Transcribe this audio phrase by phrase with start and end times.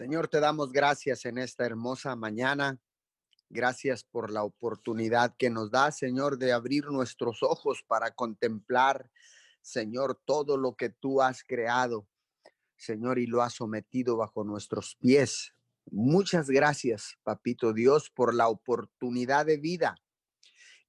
[0.00, 2.80] Señor, te damos gracias en esta hermosa mañana.
[3.50, 9.10] Gracias por la oportunidad que nos da, Señor, de abrir nuestros ojos para contemplar,
[9.60, 12.08] Señor, todo lo que tú has creado,
[12.78, 15.52] Señor, y lo has sometido bajo nuestros pies.
[15.90, 19.96] Muchas gracias, Papito Dios, por la oportunidad de vida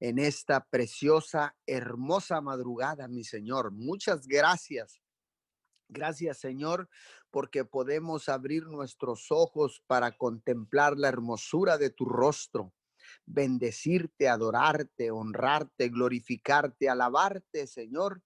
[0.00, 3.72] en esta preciosa, hermosa madrugada, mi Señor.
[3.72, 5.01] Muchas gracias.
[5.92, 6.88] Gracias, Señor,
[7.30, 12.72] porque podemos abrir nuestros ojos para contemplar la hermosura de tu rostro,
[13.26, 18.22] bendecirte, adorarte, honrarte, glorificarte, alabarte, Señor,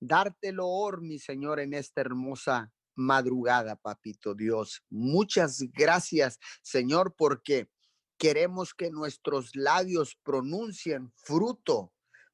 [0.00, 4.82] darte loor, mi Señor, en esta hermosa madrugada, papito Dios.
[4.88, 7.68] Muchas gracias, Señor, porque
[8.16, 11.92] queremos que nuestros labios pronuncien fruto,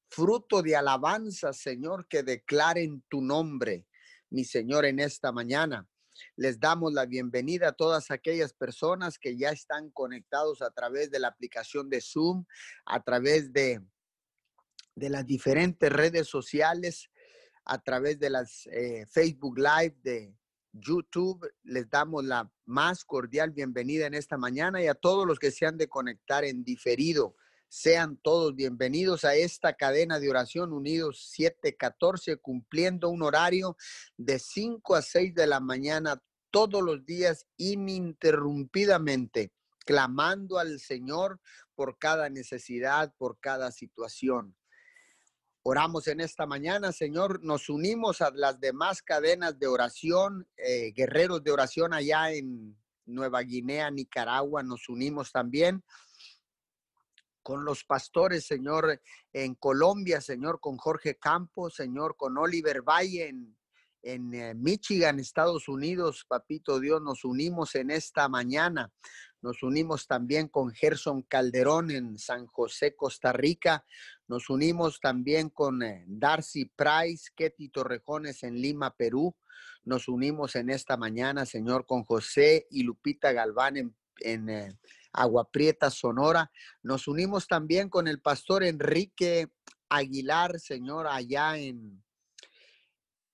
[0.09, 3.88] fruto de alabanza, Señor, que declaren tu nombre,
[4.31, 5.87] mi Señor, en esta mañana.
[6.37, 11.21] Les damos la bienvenida a todas aquellas personas que ya están conectados a través de
[11.21, 12.45] la aplicación de Zoom,
[12.85, 13.81] a través de,
[14.95, 17.09] de las diferentes redes sociales,
[17.65, 20.35] a través de las eh, Facebook Live, de
[20.73, 21.49] YouTube.
[21.63, 25.67] Les damos la más cordial bienvenida en esta mañana y a todos los que se
[25.67, 27.37] han de conectar en diferido.
[27.71, 33.77] Sean todos bienvenidos a esta cadena de oración unidos 714, cumpliendo un horario
[34.17, 39.53] de 5 a 6 de la mañana todos los días ininterrumpidamente,
[39.85, 41.43] clamando al Señor
[41.75, 44.57] por cada necesidad, por cada situación.
[45.63, 47.45] Oramos en esta mañana, Señor.
[47.45, 53.43] Nos unimos a las demás cadenas de oración, eh, guerreros de oración allá en Nueva
[53.43, 54.63] Guinea, Nicaragua.
[54.63, 55.85] Nos unimos también
[57.49, 59.01] con los pastores, Señor,
[59.33, 63.57] en Colombia, Señor, con Jorge Campos, Señor, con Oliver Valle en,
[64.03, 66.27] en eh, Michigan, Estados Unidos.
[66.29, 68.93] Papito Dios, nos unimos en esta mañana.
[69.41, 73.83] Nos unimos también con Gerson Calderón en San José, Costa Rica.
[74.27, 79.35] Nos unimos también con eh, Darcy Price, Ketty Torrejones en Lima, Perú.
[79.85, 84.79] Nos unimos en esta mañana, Señor, con José y Lupita Galván en, en eh,
[85.13, 86.51] Agua Prieta, Sonora.
[86.83, 89.49] Nos unimos también con el pastor Enrique
[89.89, 92.05] Aguilar, Señor, allá en,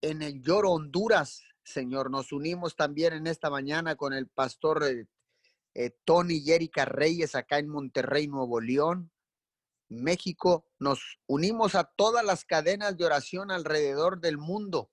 [0.00, 2.10] en el Lloro, Honduras, Señor.
[2.10, 5.06] Nos unimos también en esta mañana con el pastor eh,
[5.74, 9.10] eh, Tony y Erika Reyes acá en Monterrey, Nuevo León,
[9.88, 10.66] México.
[10.78, 14.90] Nos unimos a todas las cadenas de oración alrededor del mundo.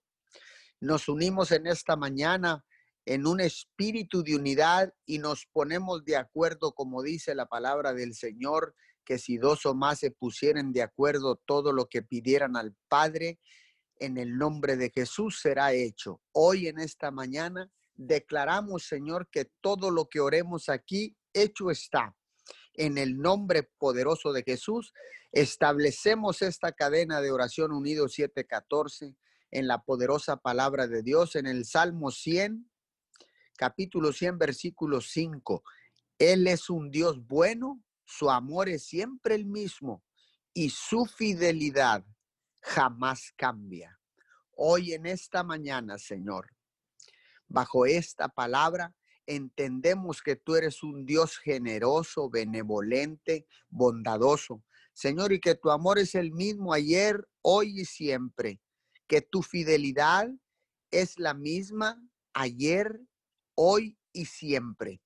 [0.79, 2.65] Nos unimos en esta mañana
[3.05, 8.13] en un espíritu de unidad y nos ponemos de acuerdo, como dice la palabra del
[8.13, 12.75] Señor, que si dos o más se pusieren de acuerdo todo lo que pidieran al
[12.87, 13.39] Padre,
[13.99, 16.21] en el nombre de Jesús será hecho.
[16.31, 22.15] Hoy en esta mañana declaramos, Señor, que todo lo que oremos aquí, hecho está.
[22.73, 24.93] En el nombre poderoso de Jesús,
[25.31, 29.15] establecemos esta cadena de oración unido 714
[29.51, 32.70] en la poderosa palabra de Dios, en el Salmo 100,
[33.61, 35.63] capítulo 100, versículo 5.
[36.17, 40.03] Él es un Dios bueno, su amor es siempre el mismo
[40.51, 42.03] y su fidelidad
[42.59, 43.99] jamás cambia.
[44.53, 46.49] Hoy en esta mañana, Señor,
[47.47, 48.95] bajo esta palabra,
[49.27, 54.63] entendemos que tú eres un Dios generoso, benevolente, bondadoso.
[54.91, 58.59] Señor, y que tu amor es el mismo ayer, hoy y siempre.
[59.07, 60.31] Que tu fidelidad
[60.89, 62.01] es la misma
[62.33, 62.99] ayer,
[63.55, 65.01] hoy y siempre.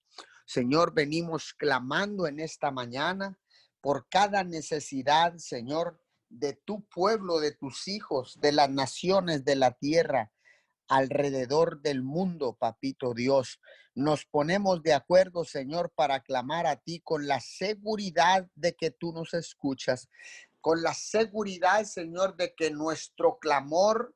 [0.45, 3.39] Señor, venimos clamando en esta mañana
[3.81, 9.71] por cada necesidad, Señor, de tu pueblo, de tus hijos, de las naciones de la
[9.71, 10.31] tierra,
[10.87, 13.59] alrededor del mundo, papito Dios.
[13.95, 19.13] Nos ponemos de acuerdo, Señor, para clamar a ti con la seguridad de que tú
[19.13, 20.09] nos escuchas,
[20.61, 24.15] con la seguridad, Señor, de que nuestro clamor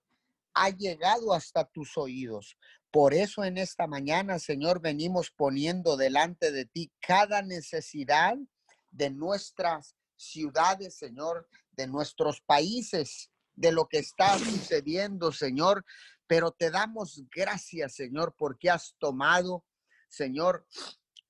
[0.53, 2.57] ha llegado hasta tus oídos.
[2.91, 8.36] Por eso en esta mañana, Señor, venimos poniendo delante de ti cada necesidad
[8.89, 15.86] de nuestras ciudades, Señor, de nuestros países, de lo que está sucediendo, Señor.
[16.25, 19.65] Pero te damos gracias, Señor, porque has tomado,
[20.09, 20.65] Señor,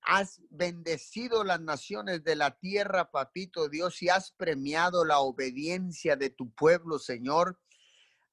[0.01, 6.29] has bendecido las naciones de la tierra, papito Dios, y has premiado la obediencia de
[6.29, 7.59] tu pueblo, Señor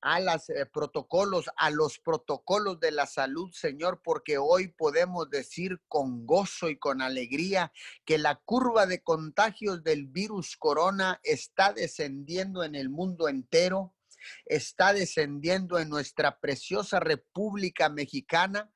[0.06, 5.80] a los eh, protocolos, a los protocolos de la salud, Señor, porque hoy podemos decir
[5.88, 7.72] con gozo y con alegría
[8.04, 13.96] que la curva de contagios del virus corona está descendiendo en el mundo entero,
[14.44, 18.70] está descendiendo en nuestra preciosa República Mexicana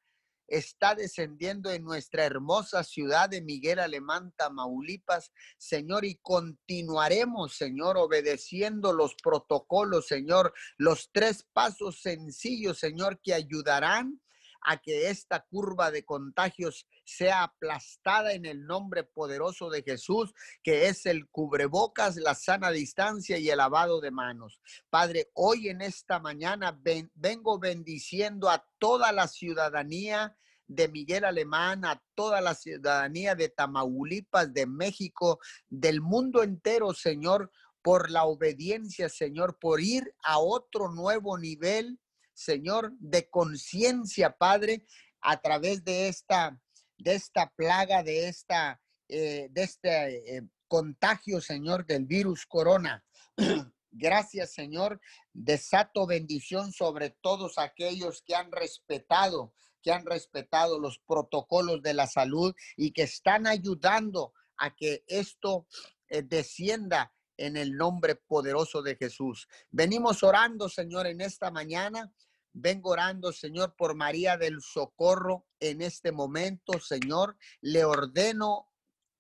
[0.51, 8.93] está descendiendo en nuestra hermosa ciudad de Miguel Alemán, Tamaulipas, Señor, y continuaremos, Señor, obedeciendo
[8.93, 14.21] los protocolos, Señor, los tres pasos sencillos, Señor, que ayudarán
[14.63, 16.87] a que esta curva de contagios
[17.17, 23.39] sea aplastada en el nombre poderoso de Jesús, que es el cubrebocas, la sana distancia
[23.39, 24.61] y el lavado de manos.
[24.89, 26.79] Padre, hoy en esta mañana
[27.15, 30.37] vengo bendiciendo a toda la ciudadanía
[30.67, 37.51] de Miguel Alemán, a toda la ciudadanía de Tamaulipas, de México, del mundo entero, Señor,
[37.83, 41.99] por la obediencia, Señor, por ir a otro nuevo nivel
[42.41, 44.87] Señor, de conciencia, Padre,
[45.21, 46.59] a través de esta,
[47.01, 53.05] de esta plaga, de esta, eh, de este eh, contagio, Señor, del virus corona.
[53.91, 55.01] Gracias, Señor.
[55.33, 59.53] Desato bendición sobre todos aquellos que han respetado,
[59.83, 65.67] que han respetado los protocolos de la salud y que están ayudando a que esto
[66.09, 69.49] eh, descienda en el nombre poderoso de Jesús.
[69.71, 72.13] Venimos orando, Señor, en esta mañana
[72.53, 77.37] Vengo orando, Señor, por María del Socorro en este momento, Señor.
[77.61, 78.69] Le ordeno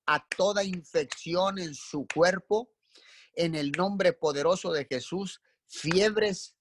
[0.06, 2.70] a toda infección en su cuerpo,
[3.34, 6.56] en el nombre poderoso de Jesús, fiebres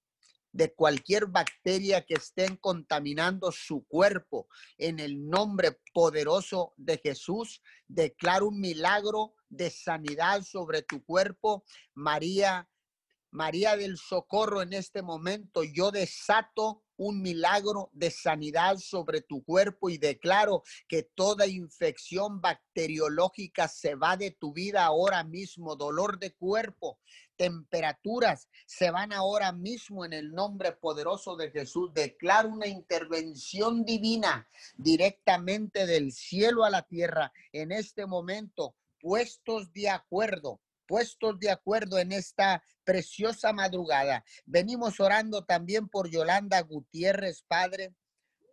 [0.52, 8.48] de cualquier bacteria que estén contaminando su cuerpo, en el nombre poderoso de Jesús, declaro
[8.48, 11.64] un milagro de sanidad sobre tu cuerpo,
[11.94, 12.68] María
[13.32, 19.90] María del Socorro, en este momento yo desato un milagro de sanidad sobre tu cuerpo
[19.90, 26.34] y declaro que toda infección bacteriológica se va de tu vida ahora mismo, dolor de
[26.34, 27.00] cuerpo,
[27.38, 31.94] temperaturas se van ahora mismo en el nombre poderoso de Jesús.
[31.94, 39.90] Declaro una intervención divina directamente del cielo a la tierra en este momento, puestos de
[39.90, 44.26] acuerdo puestos de acuerdo en esta preciosa madrugada.
[44.48, 47.94] Venimos orando también por Yolanda Gutiérrez, Padre.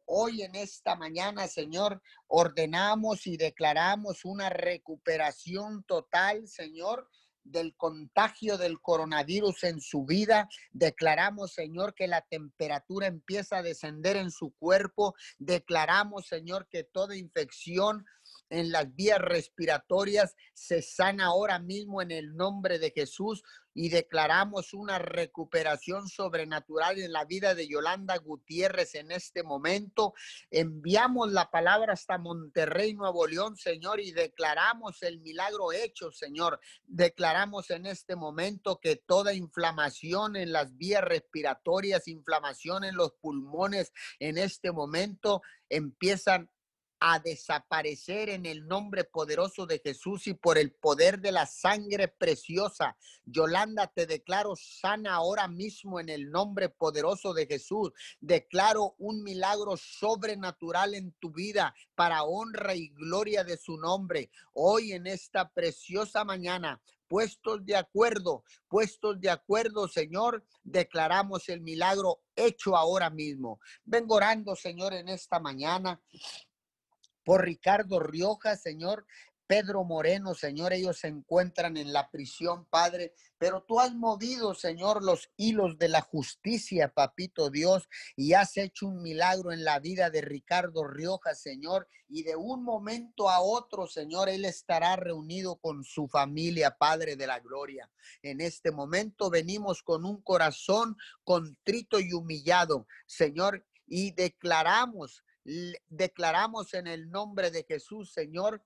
[0.05, 7.09] Hoy en esta mañana, Señor, ordenamos y declaramos una recuperación total, Señor,
[7.43, 10.47] del contagio del coronavirus en su vida.
[10.73, 15.15] Declaramos, Señor, que la temperatura empieza a descender en su cuerpo.
[15.39, 18.05] Declaramos, Señor, que toda infección
[18.51, 23.43] en las vías respiratorias se sana ahora mismo en el nombre de Jesús
[23.77, 30.15] y declaramos una recuperación sobrenatural en la vida de Yolanda Gutiérrez en este momento.
[30.51, 36.59] Enviamos la palabra hasta Monterrey, Nuevo León, Señor, y declaramos el milagro hecho, Señor.
[36.87, 43.93] Declaramos en este momento que toda inflamación en las vías respiratorias, inflamación en los pulmones,
[44.19, 46.51] en este momento empiezan
[47.01, 52.09] a desaparecer en el nombre poderoso de Jesús y por el poder de la sangre
[52.09, 52.97] preciosa.
[53.25, 57.93] Yolanda, te declaro sana ahora mismo en el nombre poderoso de Jesús.
[58.21, 64.31] Declaro un milagro sobrenatural en tu vida para honra y gloria de su nombre.
[64.53, 72.23] Hoy en esta preciosa mañana, puestos de acuerdo, puestos de acuerdo, Señor, declaramos el milagro
[72.35, 73.61] hecho ahora mismo.
[73.85, 76.01] Vengo orando, Señor, en esta mañana
[77.27, 79.05] por Ricardo Rioja, Señor,
[79.49, 85.03] Pedro Moreno, Señor, ellos se encuentran en la prisión, Padre, pero tú has movido, Señor,
[85.03, 90.09] los hilos de la justicia, Papito Dios, y has hecho un milagro en la vida
[90.09, 95.83] de Ricardo Rioja, Señor, y de un momento a otro, Señor, él estará reunido con
[95.83, 97.91] su familia, Padre de la Gloria.
[98.23, 105.25] En este momento venimos con un corazón contrito y humillado, Señor, y declaramos
[105.89, 108.63] declaramos en el nombre de Jesús, Señor,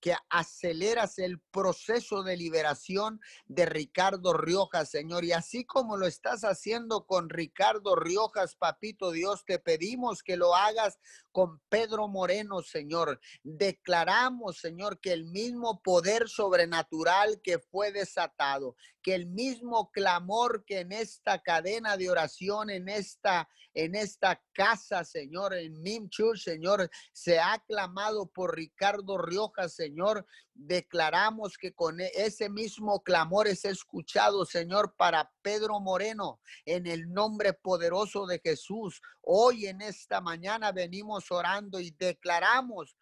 [0.00, 5.24] que aceleras el proceso de liberación de Ricardo Riojas, Señor.
[5.24, 10.54] Y así como lo estás haciendo con Ricardo Riojas, Papito Dios, te pedimos que lo
[10.54, 10.98] hagas
[11.32, 13.20] con Pedro Moreno, Señor.
[13.42, 20.80] Declaramos, Señor, que el mismo poder sobrenatural que fue desatado, que el mismo clamor que
[20.80, 27.38] en esta cadena de oración, en esta, en esta casa, Señor, en Mimchur, Señor, se
[27.38, 30.26] ha clamado por Ricardo Riojas, Señor.
[30.54, 37.12] Declaramos que con e, ese mismo clamor es escuchado, Señor, para Pedro Moreno, en el
[37.12, 39.00] nombre poderoso de Jesús.
[39.22, 42.96] Hoy en esta mañana venimos orando y declaramos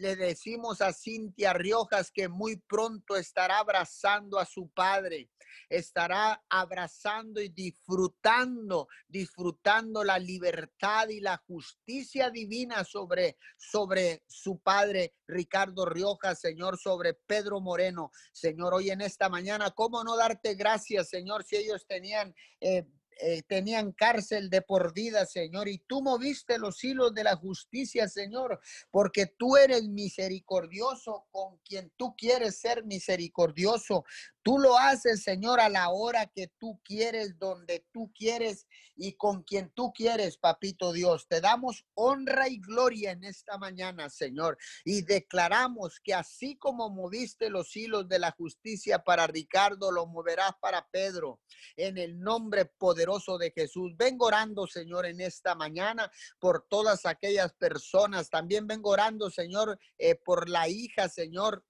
[0.00, 5.30] le decimos a Cintia Riojas que muy pronto estará abrazando a su padre,
[5.68, 15.14] estará abrazando y disfrutando, disfrutando la libertad y la justicia divina sobre, sobre su padre
[15.28, 18.10] Ricardo Riojas, Señor, sobre Pedro Moreno.
[18.32, 22.34] Señor, hoy en esta mañana, ¿cómo no darte gracias, Señor, si ellos tenían...
[22.60, 22.84] Eh,
[23.20, 28.08] eh, tenían cárcel de por vida, Señor, y tú moviste los hilos de la justicia,
[28.08, 34.04] Señor, porque tú eres misericordioso con quien tú quieres ser misericordioso.
[34.42, 39.42] Tú lo haces, Señor, a la hora que tú quieres, donde tú quieres y con
[39.42, 41.26] quien tú quieres, papito Dios.
[41.28, 47.48] Te damos honra y gloria en esta mañana, Señor, y declaramos que así como moviste
[47.48, 51.40] los hilos de la justicia para Ricardo, lo moverás para Pedro,
[51.76, 53.03] en el nombre poderoso
[53.38, 53.94] de Jesús.
[53.96, 58.30] Vengo orando, Señor, en esta mañana por todas aquellas personas.
[58.30, 61.64] También vengo orando, Señor, eh, por la hija, Señor,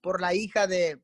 [0.00, 1.02] por la hija de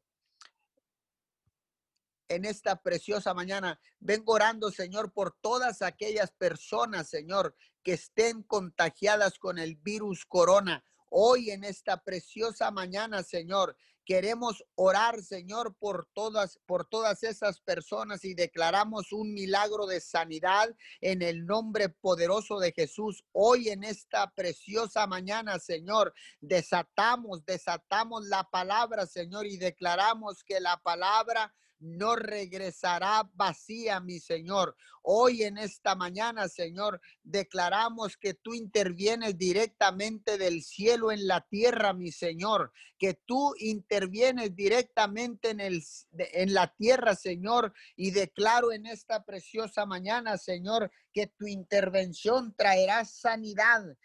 [2.28, 3.78] en esta preciosa mañana.
[4.00, 10.82] Vengo orando, Señor, por todas aquellas personas, Señor, que estén contagiadas con el virus corona.
[11.10, 18.24] Hoy en esta preciosa mañana, Señor, queremos orar, Señor, por todas por todas esas personas
[18.24, 23.24] y declaramos un milagro de sanidad en el nombre poderoso de Jesús.
[23.32, 30.76] Hoy en esta preciosa mañana, Señor, desatamos, desatamos la palabra, Señor, y declaramos que la
[30.78, 34.76] palabra no regresará vacía, mi Señor.
[35.02, 41.92] Hoy en esta mañana, Señor, declaramos que tú intervienes directamente del cielo en la tierra,
[41.92, 45.82] mi Señor, que tú intervienes directamente en, el,
[46.16, 53.04] en la tierra, Señor, y declaro en esta preciosa mañana, Señor, que tu intervención traerá
[53.04, 53.96] sanidad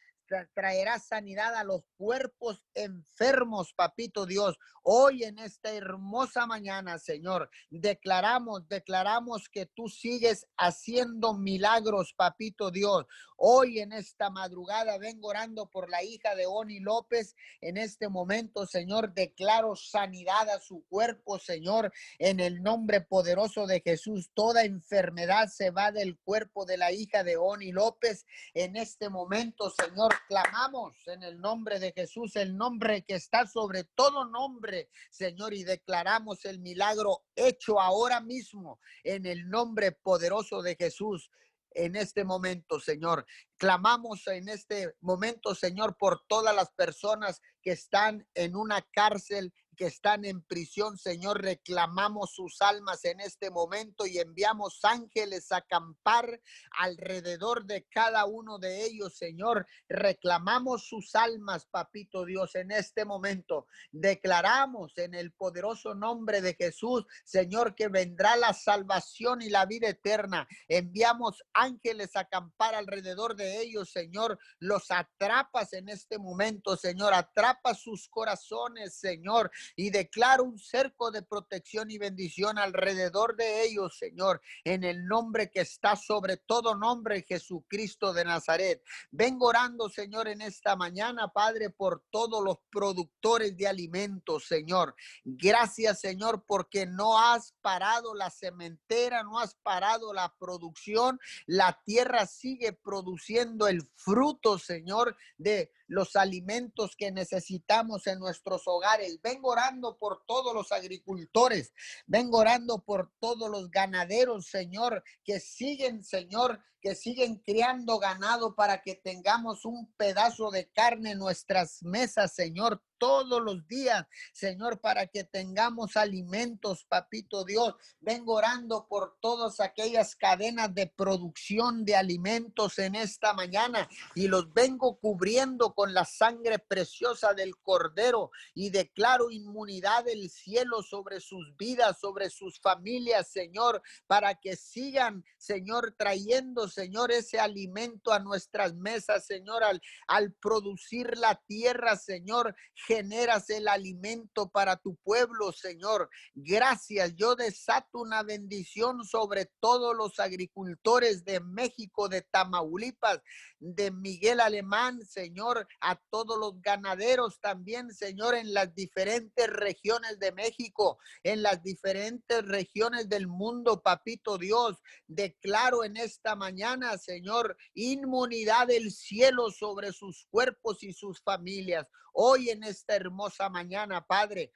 [0.53, 4.57] traerá sanidad a los cuerpos enfermos, papito Dios.
[4.83, 13.05] Hoy en esta hermosa mañana, Señor, declaramos, declaramos que tú sigues haciendo milagros, papito Dios.
[13.39, 17.35] Hoy en esta madrugada vengo orando por la hija de Oni López.
[17.61, 23.81] En este momento, Señor, declaro sanidad a su cuerpo, Señor, en el nombre poderoso de
[23.81, 24.31] Jesús.
[24.33, 28.25] Toda enfermedad se va del cuerpo de la hija de Oni López.
[28.55, 33.83] En este momento, Señor, clamamos en el nombre de Jesús, el nombre que está sobre
[33.83, 40.75] todo nombre, Señor, y declaramos el milagro hecho ahora mismo en el nombre poderoso de
[40.75, 41.29] Jesús
[41.77, 43.25] en este momento, Señor.
[43.57, 49.85] Clamamos en este momento, Señor, por todas las personas que están en una cárcel que
[49.85, 56.41] están en prisión, Señor, reclamamos sus almas en este momento y enviamos ángeles a acampar
[56.71, 59.67] alrededor de cada uno de ellos, Señor.
[59.87, 63.67] Reclamamos sus almas, papito Dios, en este momento.
[63.91, 69.89] Declaramos en el poderoso nombre de Jesús, Señor, que vendrá la salvación y la vida
[69.89, 70.47] eterna.
[70.67, 74.39] Enviamos ángeles a acampar alrededor de ellos, Señor.
[74.59, 77.13] Los atrapas en este momento, Señor.
[77.13, 83.97] Atrapa sus corazones, Señor y declaro un cerco de protección y bendición alrededor de ellos,
[83.97, 88.81] Señor, en el nombre que está sobre todo nombre, Jesucristo de Nazaret.
[89.11, 94.95] Vengo orando, Señor, en esta mañana, Padre, por todos los productores de alimentos, Señor.
[95.23, 101.19] Gracias, Señor, porque no has parado la cementera, no has parado la producción.
[101.45, 109.19] La tierra sigue produciendo el fruto, Señor, de los alimentos que necesitamos en nuestros hogares.
[109.21, 111.73] Vengo orando por todos los agricultores,
[112.05, 118.81] vengo orando por todos los ganaderos, Señor, que siguen, Señor, que siguen criando ganado para
[118.81, 125.07] que tengamos un pedazo de carne en nuestras mesas, Señor, todos los días, Señor, para
[125.07, 127.75] que tengamos alimentos, papito Dios.
[127.99, 134.53] Vengo orando por todas aquellas cadenas de producción de alimentos en esta mañana y los
[134.53, 141.55] vengo cubriendo con la sangre preciosa del Cordero y declaro inmunidad del cielo sobre sus
[141.57, 148.73] vidas, sobre sus familias, Señor, para que sigan, Señor, trayendo, Señor, ese alimento a nuestras
[148.75, 156.09] mesas, Señor, al, al producir la tierra, Señor, generas el alimento para tu pueblo, Señor.
[156.33, 157.15] Gracias.
[157.15, 163.21] Yo desato una bendición sobre todos los agricultores de México, de Tamaulipas,
[163.59, 170.31] de Miguel Alemán, Señor, a todos los ganaderos también, Señor, en las diferentes regiones de
[170.31, 174.77] México, en las diferentes regiones del mundo, papito Dios.
[175.07, 176.56] Declaro en esta mañana,
[176.97, 181.87] Señor, inmunidad del cielo sobre sus cuerpos y sus familias.
[182.13, 184.51] Hoy en esta hermosa mañana, Padre,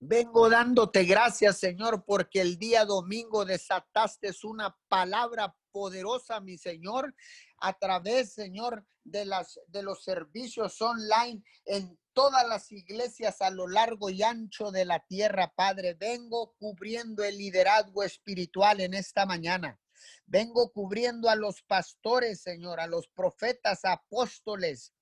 [0.00, 7.12] Vengo dándote gracias, Señor, porque el día domingo desataste una palabra poderosa, mi Señor,
[7.56, 13.66] a través, Señor, de las de los servicios online en todas las iglesias a lo
[13.66, 15.94] largo y ancho de la tierra, Padre.
[15.94, 19.80] Vengo cubriendo el liderazgo espiritual en esta mañana.
[20.26, 24.92] Vengo cubriendo a los pastores, Señor, a los profetas, apóstoles,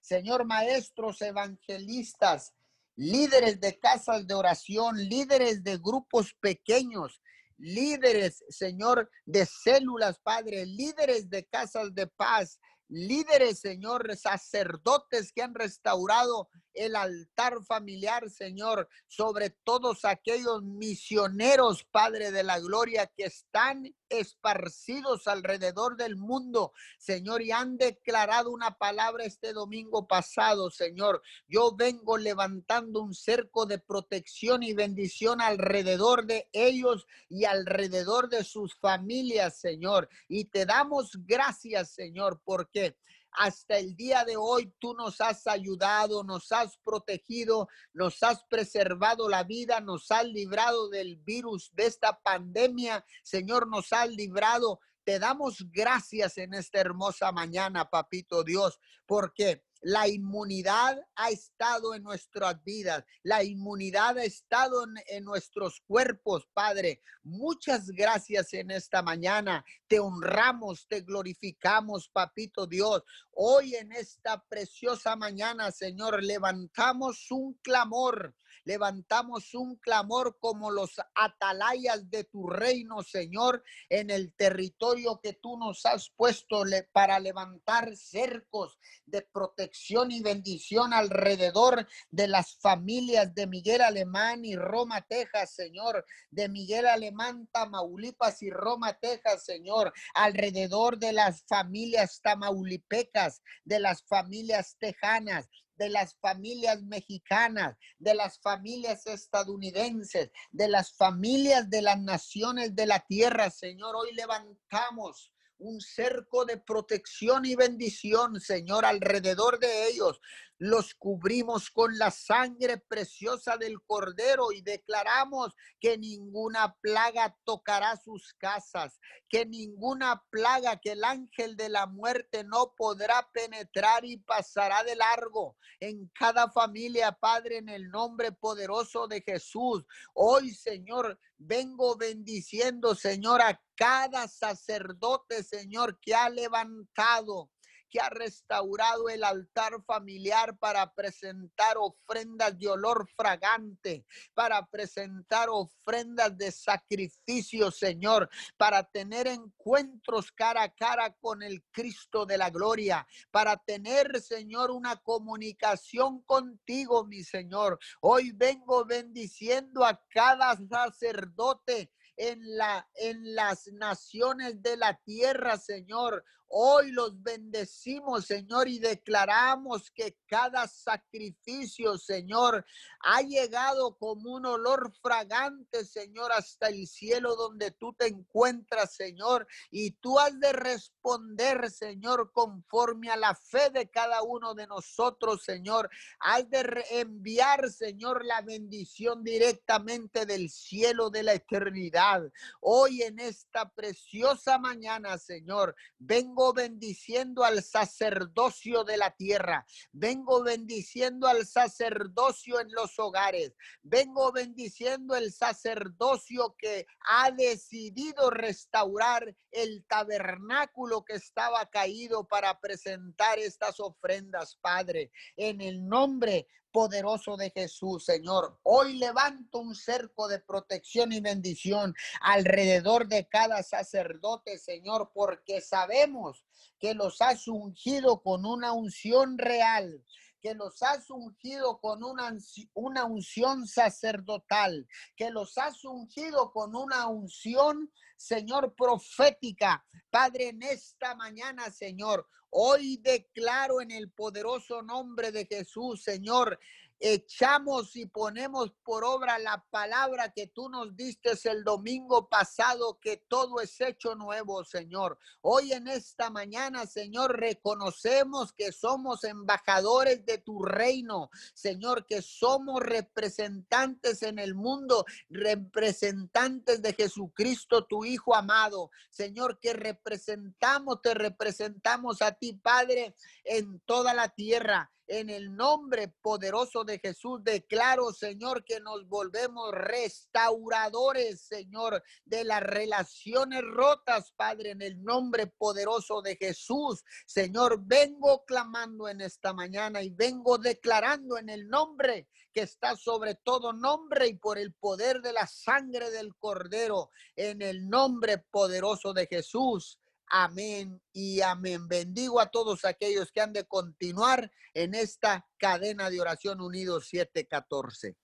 [0.00, 2.52] Señor, maestros, evangelistas,
[2.96, 7.22] líderes de casas de oración, líderes de grupos pequeños,
[7.56, 15.54] líderes, Señor, de células, Padre, líderes de casas de paz, líderes, Señor, sacerdotes que han
[15.54, 23.94] restaurado el altar familiar, Señor, sobre todos aquellos misioneros, Padre de la Gloria, que están
[24.12, 31.22] esparcidos alrededor del mundo, Señor, y han declarado una palabra este domingo pasado, Señor.
[31.48, 38.44] Yo vengo levantando un cerco de protección y bendición alrededor de ellos y alrededor de
[38.44, 40.08] sus familias, Señor.
[40.28, 42.96] Y te damos gracias, Señor, porque
[43.32, 49.28] hasta el día de hoy tú nos has ayudado, nos has protegido, nos has preservado
[49.28, 53.04] la vida, nos has librado del virus, de esta pandemia.
[53.22, 54.80] Señor, nos has librado.
[55.04, 62.04] Te damos gracias en esta hermosa mañana, papito Dios, porque la inmunidad ha estado en
[62.04, 63.04] nuestras vidas.
[63.22, 67.02] La inmunidad ha estado en, nuestros cuerpos, Padre.
[67.24, 69.64] Muchas gracias en esta mañana.
[69.88, 73.02] Te honramos, te glorificamos, Papito Dios.
[73.32, 82.10] Hoy en esta preciosa mañana, Señor, levantamos un clamor levantamos un clamor como los atalayas
[82.10, 88.78] de tu reino, Señor, en el territorio que tú nos has puesto para levantar cercos
[89.06, 96.04] de protección y bendición alrededor de las familias de Miguel Alemán y Roma, Texas, Señor,
[96.30, 104.04] de Miguel Alemán, Tamaulipas y Roma, Texas, Señor, alrededor de las familias tamaulipecas, de las
[104.04, 112.00] familias tejanas, de las familias mexicanas, de las familias estadounidenses, de las familias de las
[112.00, 113.50] naciones de la tierra.
[113.50, 120.20] Señor, hoy levantamos un cerco de protección y bendición, Señor, alrededor de ellos
[120.62, 128.32] los cubrimos con la sangre preciosa del Cordero y declaramos que ninguna plaga tocará sus
[128.34, 134.84] casas, que ninguna plaga, que el ángel de la muerte no podrá penetrar y pasará
[134.84, 139.84] de largo en cada familia, Padre, en el nombre poderoso de Jesús.
[140.14, 147.50] Hoy, Señor, vengo bendiciendo, Señor, a cada sacerdote, Señor, que ha levantado
[147.92, 156.36] que ha restaurado el altar familiar para presentar ofrendas de olor fragante, para presentar ofrendas
[156.38, 163.06] de sacrificio, Señor, para tener encuentros cara a cara con el Cristo de la gloria,
[163.30, 167.78] para tener, Señor, una comunicación contigo, mi Señor.
[168.00, 176.24] Hoy vengo bendiciendo a cada sacerdote en, la, en las naciones de la tierra, Señor.
[176.54, 182.66] Hoy los bendecimos, Señor, y declaramos que cada sacrificio, Señor,
[183.00, 189.46] ha llegado como un olor fragante, Señor, hasta el cielo donde tú te encuentras, Señor.
[189.70, 195.42] Y tú has de responder, Señor, conforme a la fe de cada uno de nosotros,
[195.44, 195.88] Señor.
[196.20, 202.30] Has de enviar, Señor, la bendición directamente del cielo de la eternidad.
[202.60, 209.64] Hoy en esta preciosa mañana, Señor, vengo bendiciendo al sacerdocio de la tierra.
[209.92, 213.54] Vengo bendiciendo al sacerdocio en los hogares.
[213.82, 223.38] Vengo bendiciendo el sacerdocio que ha decidido restaurar el tabernáculo que estaba caído para presentar
[223.38, 225.12] estas ofrendas, Padre.
[225.36, 228.58] En el nombre poderoso de Jesús, Señor.
[228.62, 236.44] Hoy levanto un cerco de protección y bendición alrededor de cada sacerdote, Señor, porque sabemos
[236.80, 240.02] que los has ungido con una unción real
[240.42, 242.36] que los has ungido con una,
[242.74, 249.84] una unción sacerdotal, que los has ungido con una unción, Señor, profética.
[250.08, 256.56] Padre, en esta mañana, Señor, hoy declaro en el poderoso nombre de Jesús, Señor,
[257.02, 263.16] echamos y ponemos por obra la palabra que tú nos diste el domingo pasado, que
[263.16, 265.18] todo es hecho nuevo, Señor.
[265.40, 272.80] Hoy en esta mañana, Señor, reconocemos que somos embajadores de tu reino, Señor, que somos
[272.80, 278.90] representantes en el mundo, representantes de Jesucristo, tu Hijo amado.
[279.10, 284.92] Señor, que representamos, te representamos a ti, Padre, en toda la tierra.
[285.12, 292.62] En el nombre poderoso de Jesús declaro, Señor, que nos volvemos restauradores, Señor, de las
[292.62, 297.04] relaciones rotas, Padre, en el nombre poderoso de Jesús.
[297.26, 303.34] Señor, vengo clamando en esta mañana y vengo declarando en el nombre que está sobre
[303.34, 309.12] todo nombre y por el poder de la sangre del Cordero, en el nombre poderoso
[309.12, 309.98] de Jesús.
[310.34, 311.86] Amén y amén.
[311.86, 318.16] Bendigo a todos aquellos que han de continuar en esta cadena de oración unidos 714.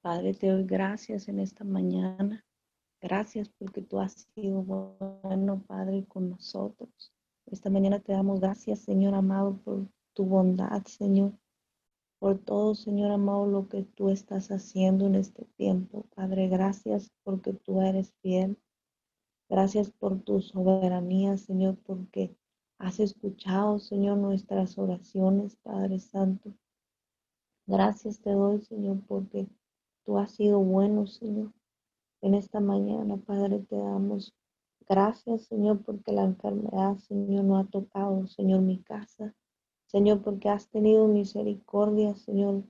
[0.00, 2.44] Padre, te doy gracias en esta mañana.
[3.00, 7.12] Gracias porque tú has sido bueno, Padre, con nosotros.
[7.46, 11.32] Esta mañana te damos gracias, Señor amado, por tu bondad, Señor.
[12.18, 16.08] Por todo, Señor amado, lo que tú estás haciendo en este tiempo.
[16.16, 18.58] Padre, gracias porque tú eres fiel.
[19.52, 22.34] Gracias por tu soberanía, Señor, porque
[22.78, 26.54] has escuchado, Señor, nuestras oraciones, Padre Santo.
[27.66, 29.46] Gracias te doy, Señor, porque
[30.06, 31.52] tú has sido bueno, Señor.
[32.22, 34.34] En esta mañana, Padre, te damos
[34.88, 39.34] gracias, Señor, porque la enfermedad, Señor, no ha tocado, Señor, mi casa.
[39.84, 42.64] Señor, porque has tenido misericordia, Señor,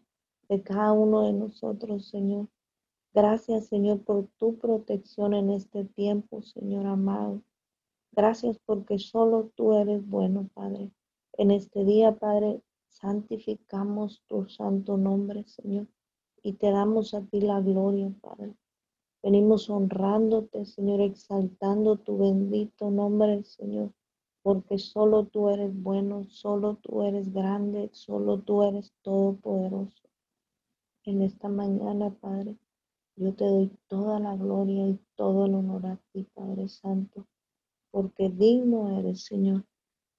[0.48, 2.48] de cada uno de nosotros, Señor.
[3.14, 7.42] Gracias, Señor, por tu protección en este tiempo, Señor amado.
[8.10, 10.90] Gracias porque solo tú eres bueno, Padre.
[11.34, 15.88] En este día, Padre, santificamos tu santo nombre, Señor,
[16.42, 18.54] y te damos a ti la gloria, Padre.
[19.22, 23.92] Venimos honrándote, Señor, exaltando tu bendito nombre, Señor,
[24.42, 30.08] porque solo tú eres bueno, solo tú eres grande, solo tú eres todopoderoso.
[31.04, 32.56] En esta mañana, Padre,
[33.16, 37.26] yo te doy toda la gloria y todo el honor a ti, Padre Santo,
[37.90, 39.64] porque digno eres, Señor.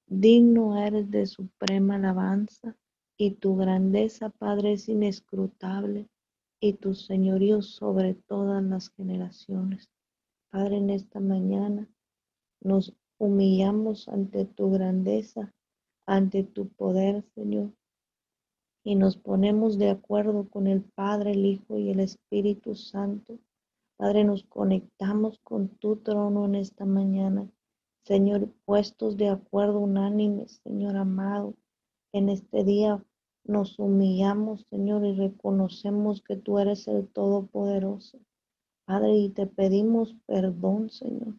[0.07, 2.75] Digno eres de suprema alabanza
[3.17, 6.07] y tu grandeza, Padre, es inescrutable
[6.59, 9.89] y tu señorío sobre todas las generaciones.
[10.51, 11.87] Padre, en esta mañana
[12.61, 15.53] nos humillamos ante tu grandeza,
[16.05, 17.73] ante tu poder, Señor,
[18.83, 23.39] y nos ponemos de acuerdo con el Padre, el Hijo y el Espíritu Santo.
[23.97, 27.47] Padre, nos conectamos con tu trono en esta mañana.
[28.03, 31.53] Señor, puestos de acuerdo unánimes, Señor amado,
[32.11, 33.01] en este día
[33.45, 38.19] nos humillamos, Señor, y reconocemos que tú eres el Todopoderoso.
[38.85, 41.35] Padre, y te pedimos perdón, Señor,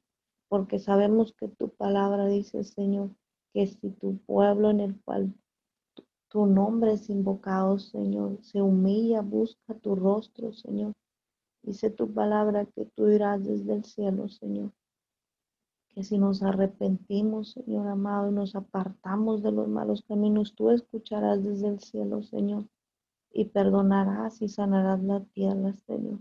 [0.48, 3.10] porque sabemos que tu palabra dice, Señor,
[3.52, 5.34] que si tu pueblo en el cual
[6.34, 8.42] tu nombre es invocado, Señor.
[8.42, 10.92] Se humilla, busca tu rostro, Señor.
[11.62, 14.72] Dice tu palabra que tú irás desde el cielo, Señor.
[15.90, 21.44] Que si nos arrepentimos, Señor amado, y nos apartamos de los malos caminos, tú escucharás
[21.44, 22.64] desde el cielo, Señor,
[23.30, 26.18] y perdonarás y sanarás la tierra, Señor.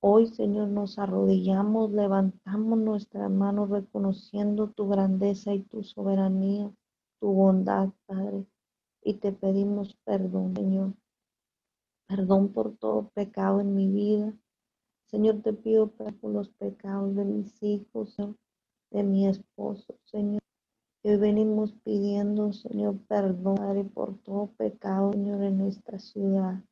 [0.00, 6.72] Hoy, Señor, nos arrodillamos, levantamos nuestras manos reconociendo tu grandeza y tu soberanía,
[7.20, 8.44] tu bondad, Padre
[9.02, 10.94] y te pedimos perdón, Señor.
[12.08, 14.34] Perdón por todo pecado en mi vida.
[15.06, 18.16] Señor, te pido perdón por los pecados de mis hijos,
[18.90, 20.40] de mi esposo, Señor.
[21.02, 26.62] Hoy venimos pidiendo, Señor, perdón, Padre, por todo pecado, Señor, en nuestra ciudad.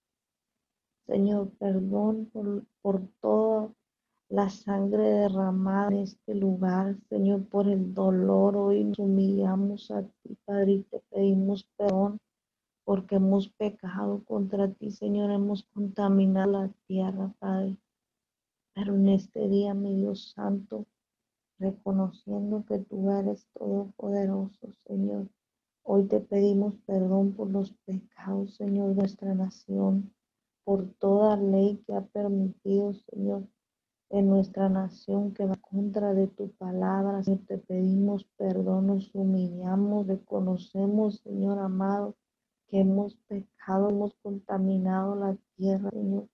[1.06, 3.72] Señor, perdón por, por toda
[4.30, 8.56] la sangre derramada en este lugar, Señor, por el dolor.
[8.56, 12.18] Hoy nos humillamos a ti, Padre, y te pedimos perdón
[12.84, 17.76] porque hemos pecado contra ti, Señor, hemos contaminado la tierra, Padre.
[18.74, 20.86] Pero en este día, mi Dios Santo,
[21.58, 25.28] reconociendo que tú eres todopoderoso, Señor,
[25.82, 30.14] hoy te pedimos perdón por los pecados, Señor, de nuestra nación,
[30.64, 33.48] por toda ley que ha permitido, Señor,
[34.10, 37.22] en nuestra nación que va contra de tu palabra.
[37.22, 42.16] Señor, te pedimos perdón, nos humillamos, reconocemos, Señor amado,
[42.68, 46.28] que hemos pecado, hemos contaminado la tierra, Señor.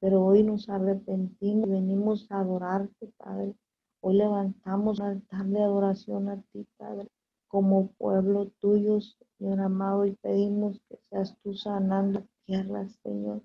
[0.00, 3.54] Pero hoy nos arrepentimos y venimos a adorarte, Padre.
[4.00, 7.08] Hoy levantamos un altar de adoración a ti, Padre,
[7.48, 9.00] como pueblo tuyo,
[9.38, 13.42] Señor amado, y pedimos que seas tú sanando tierra, Señor.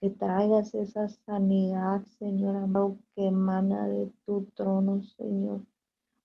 [0.00, 5.62] Que traigas esa sanidad, Señor amado, que emana de tu trono, Señor.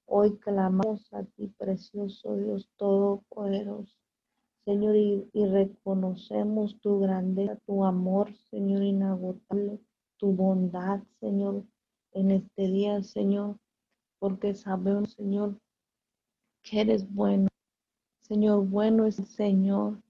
[0.06, 3.96] Hoy clamamos a ti, precioso Dios Todopoderoso.
[4.66, 9.80] Señor, y, reconocemos tu grandeza, tu amor, Señor, inagotable,
[10.18, 11.64] tu bondad, Señor,
[12.12, 13.58] en este día, Señor,
[14.20, 15.58] porque sabemos, Señor,
[16.62, 17.48] que eres bueno.
[18.20, 20.04] Señor, bueno es el Señor,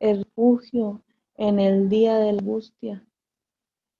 [0.00, 1.02] el refugio
[1.38, 3.06] en el día de la angustia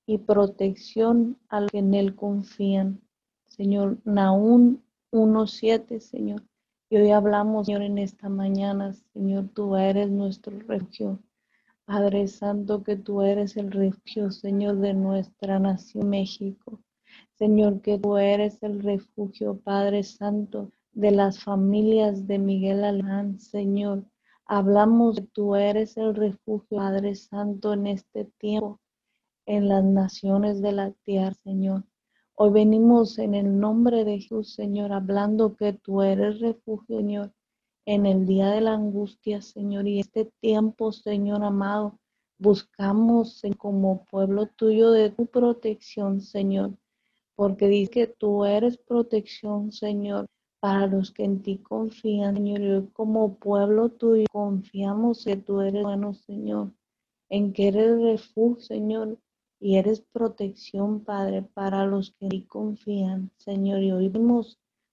[0.06, 3.00] y protección a los que en Él confían.
[3.48, 6.42] Señor, Naún 1.7, Señor.
[6.88, 11.18] Y hoy hablamos, Señor, en esta mañana, Señor, tú eres nuestro refugio.
[11.84, 16.80] Padre Santo, que tú eres el refugio, Señor, de nuestra nación México.
[17.34, 24.04] Señor, que tú eres el refugio, Padre Santo, de las familias de Miguel Alemán, Señor.
[24.46, 28.80] Hablamos que tú eres el refugio, Padre Santo, en este tiempo,
[29.44, 31.84] en las naciones de la tierra, Señor.
[32.34, 37.32] Hoy venimos en el nombre de Jesús, Señor, hablando que tú eres refugio, Señor,
[37.86, 41.98] en el día de la angustia, Señor, y este tiempo, Señor amado,
[42.38, 46.72] buscamos como pueblo tuyo de tu protección, Señor
[47.36, 50.26] porque dice que tú eres protección, Señor,
[50.60, 52.60] para los que en ti confían, Señor.
[52.60, 56.72] Y hoy como pueblo tuyo confiamos que tú eres bueno, Señor,
[57.28, 59.18] en que eres refugio, Señor,
[59.60, 63.82] y eres protección, Padre, para los que en ti confían, Señor.
[63.82, 64.12] Y hoy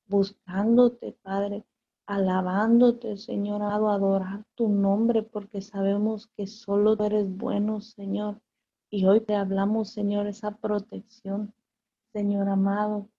[0.08, 1.64] buscándote, Padre,
[2.06, 8.42] alabándote, Señor, a adorar tu nombre, porque sabemos que solo tú eres bueno, Señor.
[8.90, 11.54] Y hoy te hablamos, Señor, esa protección
[12.14, 13.10] Señor amado,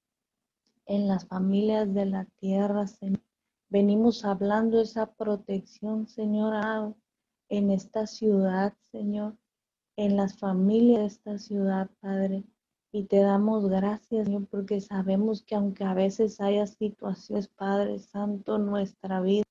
[0.86, 3.20] en las familias de la tierra, Señor.
[3.68, 6.54] Venimos hablando esa protección, Señor
[7.48, 9.36] en esta ciudad, Señor,
[9.96, 12.44] en las familias de esta ciudad, Padre.
[12.92, 18.58] Y te damos gracias, Señor, porque sabemos que aunque a veces haya situaciones, Padre Santo,
[18.58, 19.44] nuestra vida,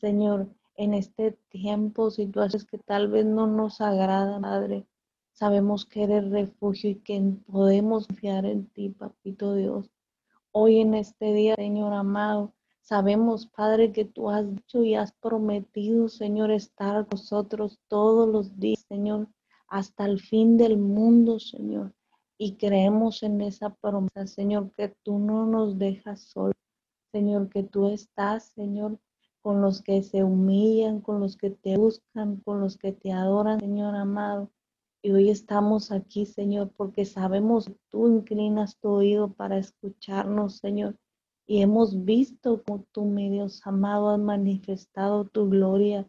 [0.00, 4.86] Señor, en este tiempo, situaciones que tal vez no nos agradan, Padre,
[5.38, 9.88] Sabemos que eres refugio y que podemos confiar en ti, Papito Dios.
[10.60, 16.08] Hoy en este día, Señor amado, sabemos, Padre, que tú has dicho y has prometido,
[16.08, 19.28] Señor, estar con nosotros todos los días, Señor,
[19.68, 21.94] hasta el fin del mundo, Señor.
[22.38, 26.56] Y creemos en esa promesa, Señor, que tú no nos dejas solos,
[27.12, 28.98] Señor, que tú estás, Señor,
[29.40, 33.60] con los que se humillan, con los que te buscan, con los que te adoran,
[33.60, 34.50] Señor amado.
[35.00, 40.96] Y hoy estamos aquí, Señor, porque sabemos que tú inclinas tu oído para escucharnos, Señor.
[41.46, 46.08] Y hemos visto como tú, mi Dios amado, has manifestado tu gloria,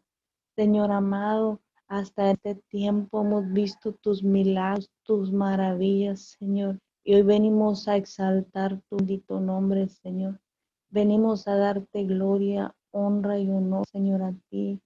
[0.56, 1.62] Señor amado.
[1.88, 6.80] Hasta este tiempo hemos visto tus milagros, tus maravillas, Señor.
[7.04, 10.42] Y hoy venimos a exaltar tu bendito nombre, Señor.
[10.90, 14.82] Venimos a darte gloria, honra y honor, Señor, a ti.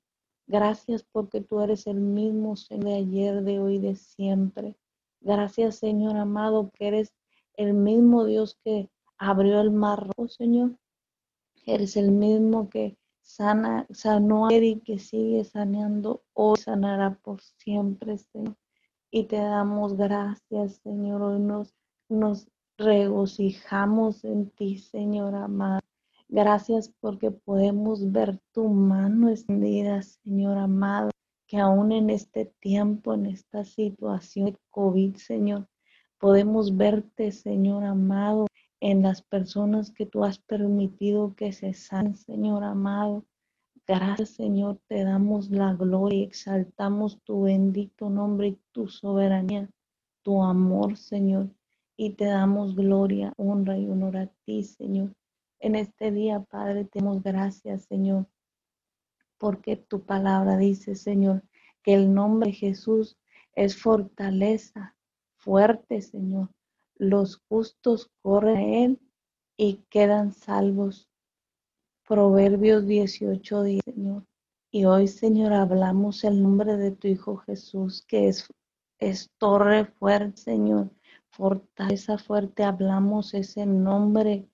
[0.48, 4.76] Gracias porque tú eres el mismo Señor de ayer, de hoy, de siempre.
[5.22, 7.14] Gracias, Señor amado, que eres
[7.56, 10.78] el mismo Dios que abrió el mar rojo, Señor.
[11.66, 18.18] Eres el mismo que sana, sanó a y que sigue saneando hoy, sanará por siempre,
[18.18, 18.58] Señor.
[19.12, 21.22] Y te damos gracias, Señor.
[21.22, 21.74] Hoy nos,
[22.10, 25.80] nos regocijamos en ti, Señor amado.
[26.36, 31.12] Gracias porque podemos ver tu mano extendida, Señor amado,
[31.46, 35.68] que aún en este tiempo, en esta situación de COVID, Señor,
[36.18, 38.48] podemos verte, Señor amado,
[38.80, 43.24] en las personas que tú has permitido que se sanen, Señor amado.
[43.86, 49.70] Gracias, Señor, te damos la gloria exaltamos tu bendito nombre y tu soberanía,
[50.24, 51.52] tu amor, Señor.
[51.96, 55.14] Y te damos gloria, honra y honor a ti, Señor.
[55.64, 58.28] En este día, Padre, te damos gracias, Señor,
[59.38, 61.42] porque tu palabra dice, Señor,
[61.84, 63.18] que el nombre de Jesús
[63.54, 64.98] es fortaleza,
[65.38, 66.50] fuerte, Señor.
[66.96, 69.00] Los justos corren a Él
[69.56, 71.10] y quedan salvos.
[72.06, 74.26] Proverbios 18, Señor.
[74.70, 78.50] Y hoy, Señor, hablamos el nombre de tu Hijo Jesús, que es,
[79.00, 80.92] es torre fuerte, Señor.
[81.30, 84.50] Fortaleza fuerte, hablamos ese nombre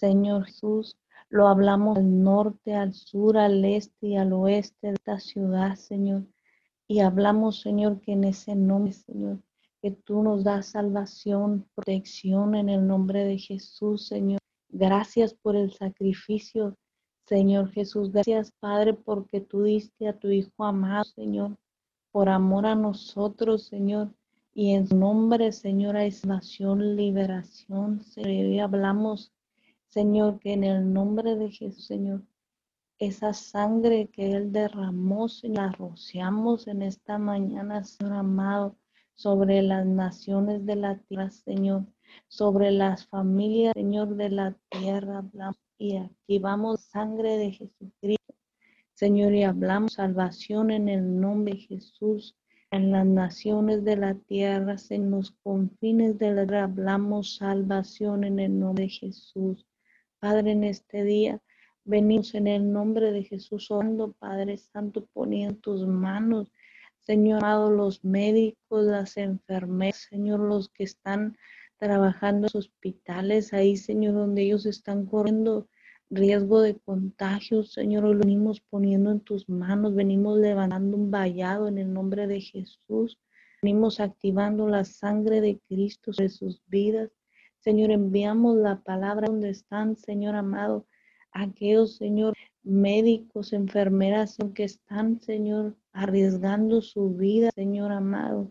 [0.00, 0.96] Señor Jesús,
[1.28, 6.24] lo hablamos al norte, al sur, al este y al oeste de esta ciudad, Señor.
[6.88, 9.42] Y hablamos, Señor, que en ese nombre, Señor,
[9.82, 14.40] que tú nos das salvación, protección en el nombre de Jesús, Señor.
[14.70, 16.74] Gracias por el sacrificio,
[17.26, 21.58] Señor Jesús, gracias Padre porque tú diste a tu Hijo amado, Señor,
[22.10, 24.14] por amor a nosotros, Señor.
[24.54, 28.02] Y en su nombre, Señor, hay salvación, liberación.
[28.02, 29.32] Señor, y hablamos,
[29.90, 32.22] Señor, que en el nombre de Jesús, Señor,
[33.00, 38.76] esa sangre que Él derramó, la rociamos en esta mañana, Señor amado,
[39.16, 41.86] sobre las naciones de la tierra, Señor,
[42.28, 45.24] sobre las familias, Señor, de la tierra.
[45.76, 48.34] Y activamos sangre de Jesucristo,
[48.94, 52.36] Señor, y hablamos salvación en el nombre de Jesús.
[52.70, 58.38] En las naciones de la tierra, en los confines de la tierra, hablamos salvación en
[58.38, 59.66] el nombre de Jesús.
[60.20, 61.40] Padre, en este día,
[61.84, 66.52] Venimos en el nombre de Jesús, orando, Padre Santo, poniendo tus manos,
[67.00, 71.36] Señor, amado, los médicos, las enfermeras, Señor, los que están
[71.78, 75.68] trabajando en los hospitales, ahí, Señor, donde ellos están corriendo
[76.10, 81.78] riesgo de contagio, Señor, lo venimos poniendo en tus manos, venimos levantando un vallado en
[81.78, 83.18] el nombre de Jesús,
[83.62, 87.10] venimos activando la sangre de Cristo sobre sus vidas.
[87.60, 90.86] Señor, enviamos la palabra donde están, Señor amado,
[91.30, 98.50] aquellos, Señor, médicos, enfermeras que están, Señor, arriesgando su vida, Señor amado.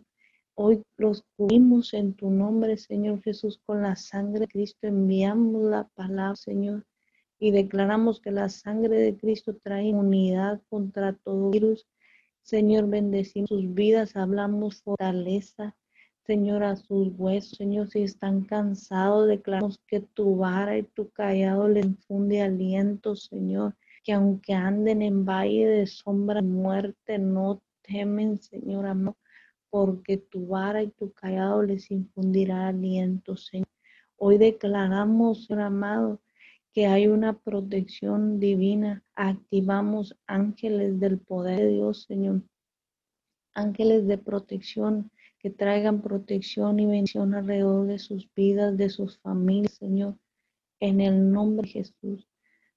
[0.54, 4.86] Hoy los cubrimos en tu nombre, Señor Jesús, con la sangre de Cristo.
[4.86, 6.86] Enviamos la palabra, Señor,
[7.40, 11.84] y declaramos que la sangre de Cristo trae inmunidad contra todo virus.
[12.42, 15.76] Señor, bendecimos sus vidas, hablamos fortaleza,
[16.30, 21.66] Señor, a sus huesos, Señor, si están cansados, declaramos que tu vara y tu callado
[21.66, 28.86] le infunde aliento, Señor, que aunque anden en valle de sombra muerte, no temen, Señor
[28.86, 29.16] amor,
[29.70, 33.66] porque tu vara y tu callado les infundirá aliento, Señor.
[34.16, 36.20] Hoy declaramos, Señor amado,
[36.72, 39.02] que hay una protección divina.
[39.16, 42.42] Activamos ángeles del poder de Dios, Señor.
[43.52, 45.10] Ángeles de protección
[45.40, 50.18] que traigan protección y bendición alrededor de sus vidas, de sus familias, Señor,
[50.80, 52.28] en el nombre de Jesús.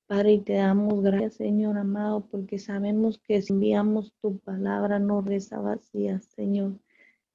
[0.08, 5.21] Padre, y te damos gracias, Señor amado, porque sabemos que si enviamos tu palabra no
[5.21, 6.80] reza vacía, Señor.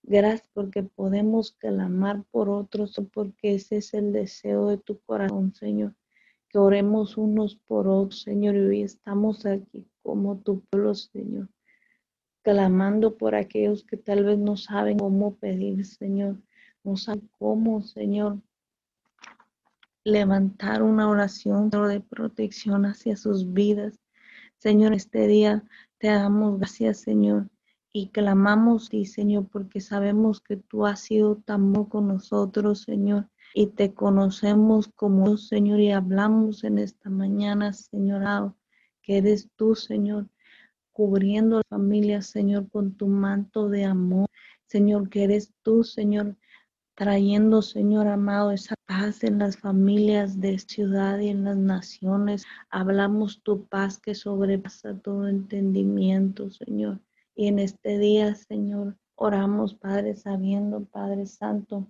[0.03, 5.95] Gracias porque podemos clamar por otros, porque ese es el deseo de tu corazón, Señor.
[6.49, 11.51] Que oremos unos por otros, Señor, y hoy estamos aquí como tu pueblo, Señor
[12.49, 16.41] clamando por aquellos que tal vez no saben cómo pedir, Señor,
[16.83, 18.41] no saben cómo, Señor,
[20.03, 24.01] levantar una oración de protección hacia sus vidas.
[24.57, 25.63] Señor, este día
[25.99, 27.51] te damos gracias, Señor,
[27.93, 33.29] y clamamos y Señor, porque sabemos que tú has sido tan bueno con nosotros, Señor,
[33.53, 38.55] y te conocemos como Señor, y hablamos en esta mañana, Señor,
[39.03, 40.31] que eres tú, Señor,
[40.99, 44.27] cubriendo la familia, Señor, con tu manto de amor.
[44.67, 46.37] Señor, que eres tú, Señor,
[46.97, 52.47] trayendo, Señor amado, esa paz en las familias de ciudad y en las naciones.
[52.69, 56.99] Hablamos tu paz que sobrepasa todo entendimiento, Señor.
[57.37, 61.87] Y en este día, Señor, oramos, Padre, sabiendo, Padre Santo,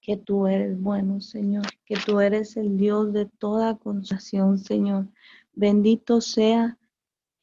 [0.00, 5.06] que tú eres bueno, Señor, que tú eres el Dios de toda consolación, Señor.
[5.52, 6.76] Bendito sea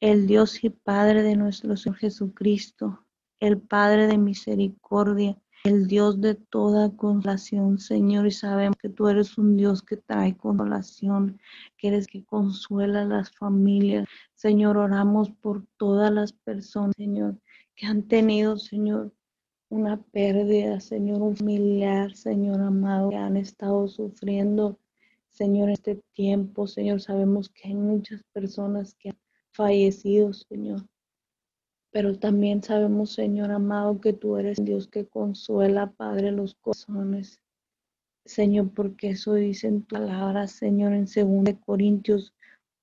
[0.00, 3.04] el Dios y Padre de nuestro Señor Jesucristo,
[3.40, 9.36] el Padre de misericordia, el Dios de toda consolación, Señor, y sabemos que tú eres
[9.38, 11.40] un Dios que trae consolación,
[11.76, 14.06] que eres que consuela a las familias.
[14.34, 17.36] Señor, oramos por todas las personas, Señor,
[17.74, 19.12] que han tenido, Señor,
[19.68, 24.78] una pérdida, Señor, un familiar, Señor amado, que han estado sufriendo,
[25.28, 29.27] Señor, este tiempo, Señor, sabemos que hay muchas personas que han
[29.58, 30.86] fallecidos, Señor.
[31.90, 37.40] Pero también sabemos, Señor amado, que tú eres Dios que consuela, Padre, los corazones.
[38.24, 42.34] Señor, porque eso dice en tu palabra, Señor, en 2 Corintios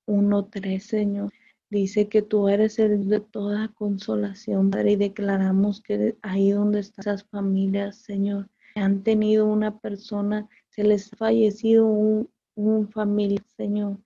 [0.06, 1.32] 1.3, Señor.
[1.70, 7.02] Dice que tú eres el de toda consolación, Padre, y declaramos que ahí donde están
[7.02, 13.98] esas familias, Señor, han tenido una persona, se les ha fallecido un, un familia, Señor.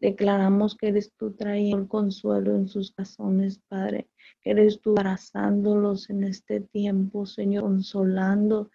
[0.00, 4.08] Declaramos que eres tú trayendo el consuelo en sus corazones, Padre.
[4.40, 8.70] Que eres tú abrazándolos en este tiempo, Señor, consolando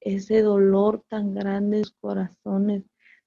[0.00, 2.82] ese dolor tan grande en sus corazones.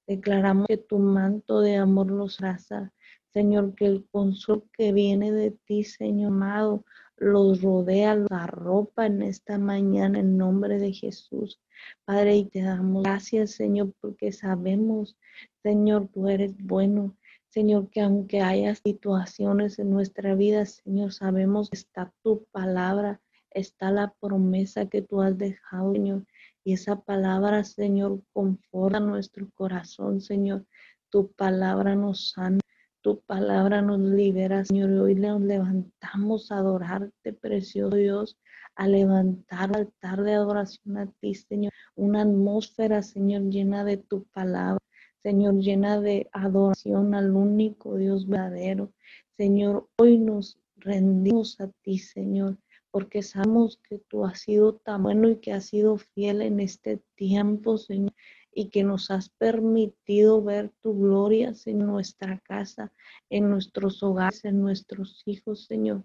[0.06, 2.92] Declaramos que tu manto de amor los abraza.
[3.32, 6.84] Señor, que el consuelo que viene de ti, Señor amado,
[7.16, 11.60] los rodea, los arropa en esta mañana en nombre de Jesús.
[12.04, 15.16] Padre, y te damos gracias, Señor, porque sabemos,
[15.62, 17.16] Señor, tú eres bueno.
[17.50, 23.20] Señor, que aunque haya situaciones en nuestra vida, Señor, sabemos que está tu palabra,
[23.50, 26.26] está la promesa que tú has dejado, Señor.
[26.64, 30.66] Y esa palabra, Señor, conforta nuestro corazón, Señor.
[31.08, 32.60] Tu palabra nos sana,
[33.00, 34.90] tu palabra nos libera, Señor.
[34.90, 38.36] Y hoy nos levantamos a adorarte, precioso Dios,
[38.78, 41.72] a levantar altar de adoración a ti, Señor.
[41.96, 44.78] Una atmósfera, Señor, llena de tu palabra.
[45.22, 48.92] Señor, llena de adoración al único Dios verdadero.
[49.36, 52.56] Señor, hoy nos rendimos a ti, Señor
[52.90, 57.02] porque sabemos que tú has sido tan bueno y que has sido fiel en este
[57.16, 58.14] tiempo, Señor,
[58.52, 62.92] y que nos has permitido ver tu gloria en nuestra casa,
[63.30, 66.02] en nuestros hogares, en nuestros hijos, Señor,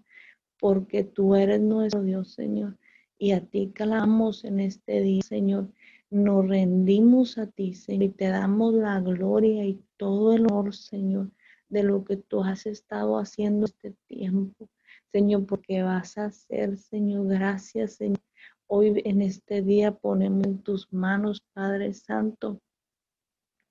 [0.58, 2.78] porque tú eres nuestro Dios, Señor,
[3.18, 5.70] y a ti clamamos en este día, Señor.
[6.10, 11.30] Nos rendimos a ti, Señor, y te damos la gloria y todo el honor, Señor,
[11.68, 14.68] de lo que tú has estado haciendo este tiempo.
[15.12, 17.26] Señor, porque vas a hacer, Señor.
[17.28, 18.20] Gracias, Señor.
[18.66, 22.60] Hoy en este día ponemos en tus manos, Padre Santo.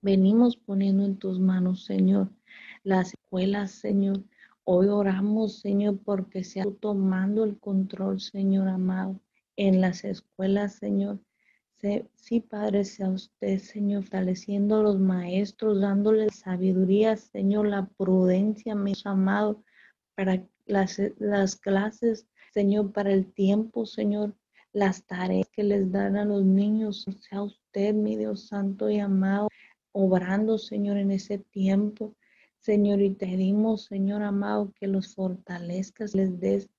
[0.01, 2.29] Venimos poniendo en tus manos, Señor,
[2.83, 4.23] las escuelas, Señor.
[4.65, 9.19] Hoy oramos, Señor, porque sea tomando el control, Señor amado,
[9.57, 11.19] en las escuelas, Señor.
[12.15, 18.93] Sí, Padre, sea usted, Señor, fortaleciendo a los maestros, dándole sabiduría, Señor, la prudencia, mi
[19.03, 19.61] amado,
[20.15, 24.33] para las, las clases, Señor, para el tiempo, Señor,
[24.71, 27.05] las tareas que les dan a los niños.
[27.19, 29.49] Sea usted, mi Dios santo y amado,
[29.91, 32.15] obrando, Señor, en ese tiempo.
[32.63, 36.69] Señor, y te pedimos, Señor amado, que los fortalezcas, les des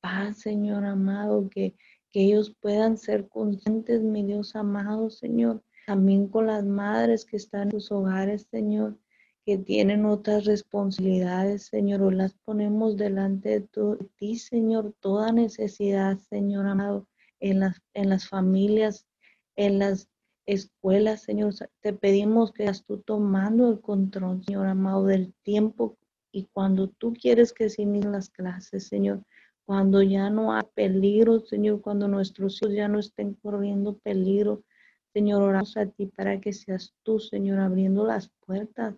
[0.00, 1.76] paz, Señor amado, que,
[2.10, 7.68] que ellos puedan ser conscientes, mi Dios amado, Señor, también con las madres que están
[7.68, 8.98] en sus hogares, Señor,
[9.46, 13.68] que tienen otras responsabilidades, Señor, o las ponemos delante de,
[14.16, 17.06] ti, Señor, toda necesidad, Señor amado,
[17.38, 19.06] en las, en las familias,
[19.54, 20.08] en las
[20.52, 21.54] escuelas, Señor.
[21.80, 25.96] Te pedimos que estás tú tomando el control, Señor amado, del tiempo
[26.32, 29.22] y cuando tú quieres que se inicien las clases, Señor,
[29.64, 34.64] cuando ya no hay peligro, Señor, cuando nuestros hijos ya no estén corriendo peligro,
[35.12, 38.94] Señor, oramos a ti para que seas tú, Señor, abriendo las puertas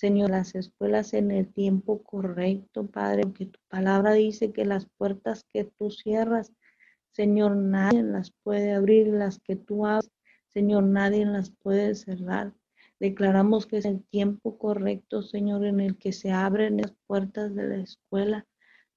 [0.00, 5.44] Señor, las escuelas en el tiempo correcto, Padre, porque tu palabra dice que las puertas
[5.52, 6.54] que tú cierras,
[7.12, 10.10] Señor, nadie las puede abrir, las que tú abres,
[10.52, 12.54] Señor, nadie las puede cerrar.
[12.98, 17.68] Declaramos que es el tiempo correcto, Señor, en el que se abren las puertas de
[17.68, 18.46] la escuela,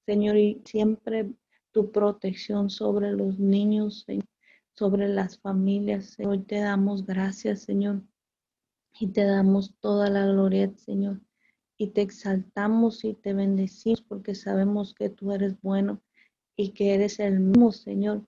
[0.06, 1.32] Señor, y siempre
[1.72, 4.06] tu protección sobre los niños,
[4.76, 6.18] sobre las familias.
[6.20, 8.04] Hoy te damos gracias, Señor
[9.00, 11.22] y te damos toda la gloria, Señor.
[11.78, 16.02] Y te exaltamos y te bendecimos porque sabemos que tú eres bueno
[16.56, 18.26] y que eres el mismo, Señor,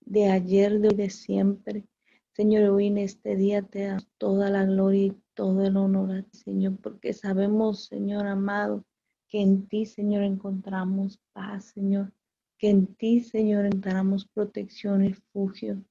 [0.00, 1.84] de ayer, de hoy, de siempre.
[2.32, 6.76] Señor, hoy en este día te damos toda la gloria y todo el honor Señor,
[6.82, 8.84] porque sabemos, Señor amado,
[9.28, 12.12] que en ti, Señor, encontramos paz, Señor,
[12.58, 15.84] que en ti, Señor, encontramos protección y refugio.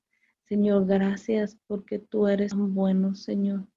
[0.48, 3.68] Señor, gracias porque tú eres tan bueno, Señor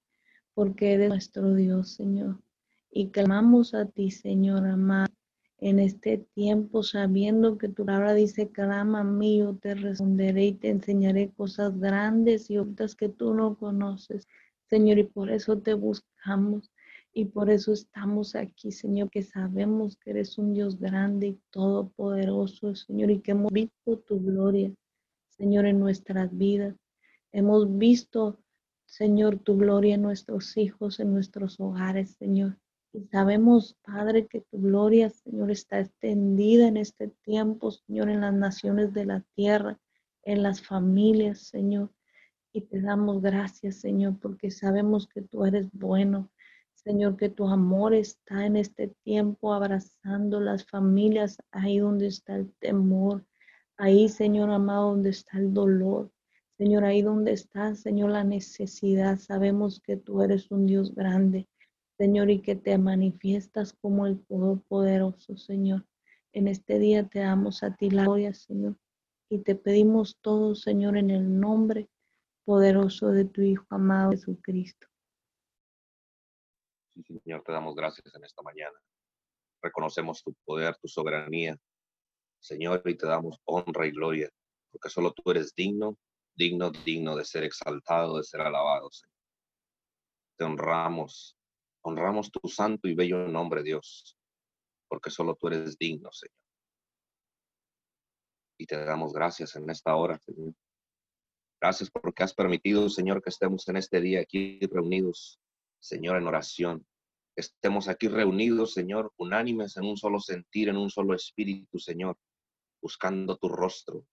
[0.54, 2.40] porque eres nuestro Dios, Señor.
[2.90, 5.12] Y clamamos a ti, Señor amado,
[5.58, 10.70] en este tiempo, sabiendo que tu palabra dice, clama a mí, te responderé y te
[10.70, 14.28] enseñaré cosas grandes y otras que tú no conoces,
[14.68, 16.70] Señor, y por eso te buscamos.
[17.16, 22.74] Y por eso estamos aquí, Señor, que sabemos que eres un Dios grande y todopoderoso,
[22.74, 24.72] Señor, y que hemos visto tu gloria,
[25.28, 26.74] Señor, en nuestras vidas.
[27.30, 28.40] Hemos visto
[28.86, 32.58] Señor, tu gloria en nuestros hijos, en nuestros hogares, Señor.
[32.94, 38.32] Y sabemos, Padre, que tu gloria, Señor, está extendida en este tiempo, Señor, en las
[38.32, 39.80] naciones de la tierra,
[40.22, 41.90] en las familias, Señor.
[42.52, 46.30] Y te damos gracias, Señor, porque sabemos que tú eres bueno.
[46.72, 52.52] Señor, que tu amor está en este tiempo abrazando las familias, ahí donde está el
[52.60, 53.26] temor,
[53.76, 56.12] ahí, Señor amado, donde está el dolor.
[56.58, 61.48] Señor, ahí donde está, Señor, la necesidad, sabemos que tú eres un Dios grande,
[61.98, 65.86] Señor, y que te manifiestas como el Todopoderoso, Señor.
[66.32, 68.76] En este día te damos a ti la gloria, Señor,
[69.28, 71.88] y te pedimos todo, Señor, en el nombre
[72.44, 74.88] poderoso de tu Hijo amado Jesucristo.
[77.06, 78.76] Sí, Señor, te damos gracias en esta mañana.
[79.62, 81.56] Reconocemos tu poder, tu soberanía,
[82.40, 84.28] Señor, y te damos honra y gloria,
[84.70, 85.96] porque solo tú eres digno
[86.36, 89.14] digno, digno de ser exaltado, de ser alabado, Señor.
[90.36, 91.36] Te honramos,
[91.86, 94.16] Honramos tu santo y bello nombre, Dios,
[94.88, 96.36] porque solo tú eres digno, Señor.
[98.58, 100.54] Y te damos gracias en esta hora, Señor.
[101.60, 105.40] Gracias porque has permitido, Señor, que estemos en este día aquí reunidos,
[105.80, 106.86] Señor, en oración.
[107.36, 112.16] estemos aquí reunidos, Señor, unánimes en un solo sentir, en un solo espíritu, Señor,
[112.80, 114.06] buscando tu rostro,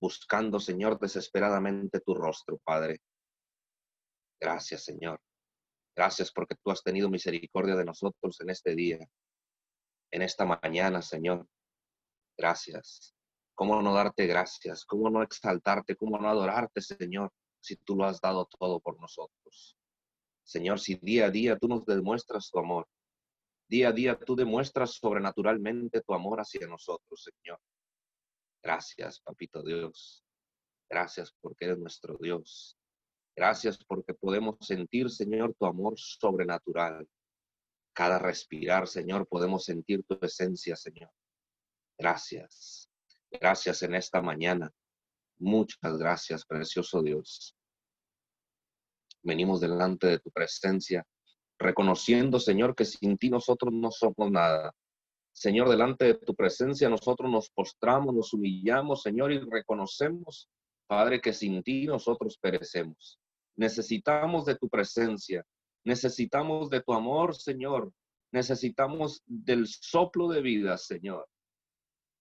[0.00, 3.00] buscando, Señor, desesperadamente tu rostro, Padre.
[4.40, 5.20] Gracias, Señor.
[6.00, 9.06] Gracias porque tú has tenido misericordia de nosotros en este día,
[10.10, 11.46] en esta mañana, Señor.
[12.38, 13.14] Gracias.
[13.54, 14.86] ¿Cómo no darte gracias?
[14.86, 15.96] ¿Cómo no exaltarte?
[15.96, 17.30] ¿Cómo no adorarte, Señor,
[17.60, 19.76] si tú lo has dado todo por nosotros?
[20.42, 22.88] Señor, si día a día tú nos demuestras tu amor,
[23.68, 27.60] día a día tú demuestras sobrenaturalmente tu amor hacia nosotros, Señor.
[28.62, 30.24] Gracias, Papito Dios.
[30.88, 32.79] Gracias porque eres nuestro Dios.
[33.40, 37.08] Gracias porque podemos sentir, Señor, tu amor sobrenatural.
[37.94, 41.10] Cada respirar, Señor, podemos sentir tu esencia, Señor.
[41.98, 42.90] Gracias.
[43.30, 44.70] Gracias en esta mañana.
[45.38, 47.56] Muchas gracias, precioso Dios.
[49.22, 51.02] Venimos delante de tu presencia,
[51.58, 54.74] reconociendo, Señor, que sin ti nosotros no somos nada.
[55.32, 60.50] Señor, delante de tu presencia nosotros nos postramos, nos humillamos, Señor, y reconocemos,
[60.86, 63.18] Padre, que sin ti nosotros perecemos.
[63.60, 65.44] Necesitamos de tu presencia,
[65.84, 67.92] necesitamos de tu amor, Señor.
[68.32, 71.28] Necesitamos del soplo de vida, Señor.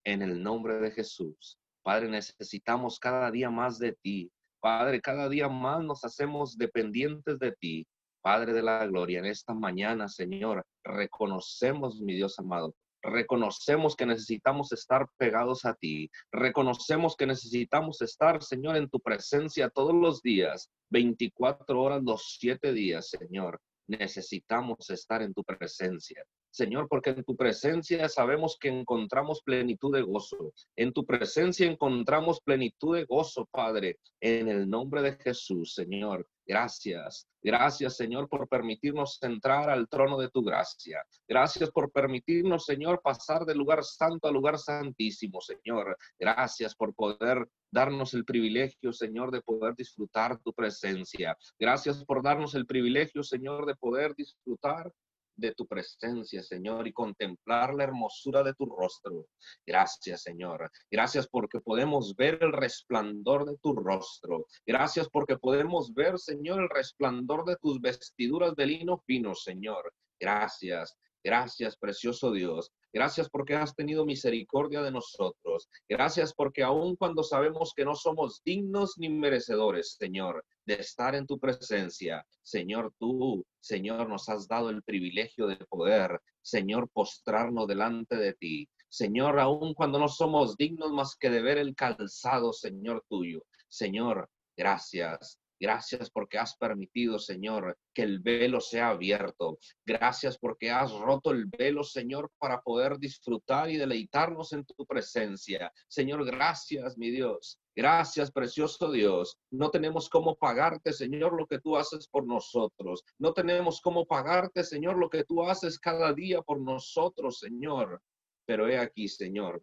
[0.04, 1.58] En el nombre de Jesús.
[1.82, 4.30] Padre, necesitamos cada día más de ti.
[4.60, 7.88] Padre, cada día más nos hacemos dependientes de ti.
[8.22, 14.72] Padre de la gloria, en esta mañana, Señor, reconocemos, mi Dios amado, Reconocemos que necesitamos
[14.72, 16.10] estar pegados a ti.
[16.32, 22.74] Reconocemos que necesitamos estar, Señor, en tu presencia todos los días, 24 horas, los 7
[22.74, 23.60] días, Señor.
[23.88, 26.24] Necesitamos estar en tu presencia.
[26.52, 30.54] Señor, porque en tu presencia sabemos que encontramos plenitud de gozo.
[30.76, 36.28] En tu presencia encontramos plenitud de gozo, Padre, en el nombre de Jesús, Señor.
[36.50, 37.28] Gracias.
[37.44, 41.06] Gracias, Señor, por permitirnos entrar al trono de tu gracia.
[41.28, 45.96] Gracias por permitirnos, Señor, pasar del lugar santo al lugar santísimo, Señor.
[46.18, 51.38] Gracias por poder darnos el privilegio, Señor, de poder disfrutar tu presencia.
[51.60, 54.92] Gracias por darnos el privilegio, Señor, de poder disfrutar
[55.40, 59.28] de tu presencia, Señor, y contemplar la hermosura de tu rostro.
[59.66, 60.70] Gracias, Señor.
[60.92, 64.46] Gracias porque podemos ver el resplandor de tu rostro.
[64.66, 69.94] Gracias porque podemos ver, Señor, el resplandor de tus vestiduras de lino fino, Señor.
[70.20, 70.98] Gracias.
[71.24, 72.72] Gracias, precioso Dios.
[72.92, 75.70] Gracias porque has tenido misericordia de nosotros.
[75.88, 81.28] Gracias porque aun cuando sabemos que no somos dignos ni merecedores, Señor, de estar en
[81.28, 88.16] tu presencia, Señor, tú, Señor, nos has dado el privilegio de poder, Señor, postrarnos delante
[88.16, 88.70] de ti.
[88.88, 93.46] Señor, aun cuando no somos dignos más que de ver el calzado, Señor tuyo.
[93.68, 95.39] Señor, gracias.
[95.60, 99.60] Gracias porque has permitido, Señor, que el velo sea abierto.
[99.86, 105.72] Gracias porque has roto el velo, Señor, para poder disfrutar y deleitarnos en tu presencia.
[105.90, 107.60] Señor, gracias, mi Dios.
[107.76, 109.38] Gracias, precioso Dios.
[109.52, 113.04] No tenemos cómo pagarte, Señor, lo que tú haces por nosotros.
[113.18, 118.02] No tenemos cómo pagarte, Señor, lo que tú haces cada día por nosotros, Señor.
[118.46, 119.62] Pero he aquí, Señor,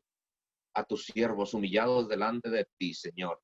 [0.75, 3.41] a tus siervos humillados delante de ti, Señor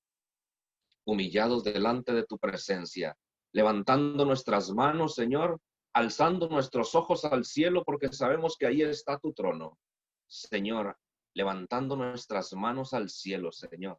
[1.05, 3.17] humillados delante de tu presencia,
[3.53, 5.61] levantando nuestras manos, Señor,
[5.95, 9.79] alzando nuestros ojos al cielo porque sabemos que ahí está tu trono.
[10.27, 10.97] Señor,
[11.35, 13.99] levantando nuestras manos al cielo, Señor,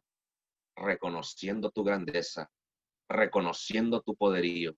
[0.76, 2.50] reconociendo tu grandeza,
[3.08, 4.74] reconociendo tu poderío,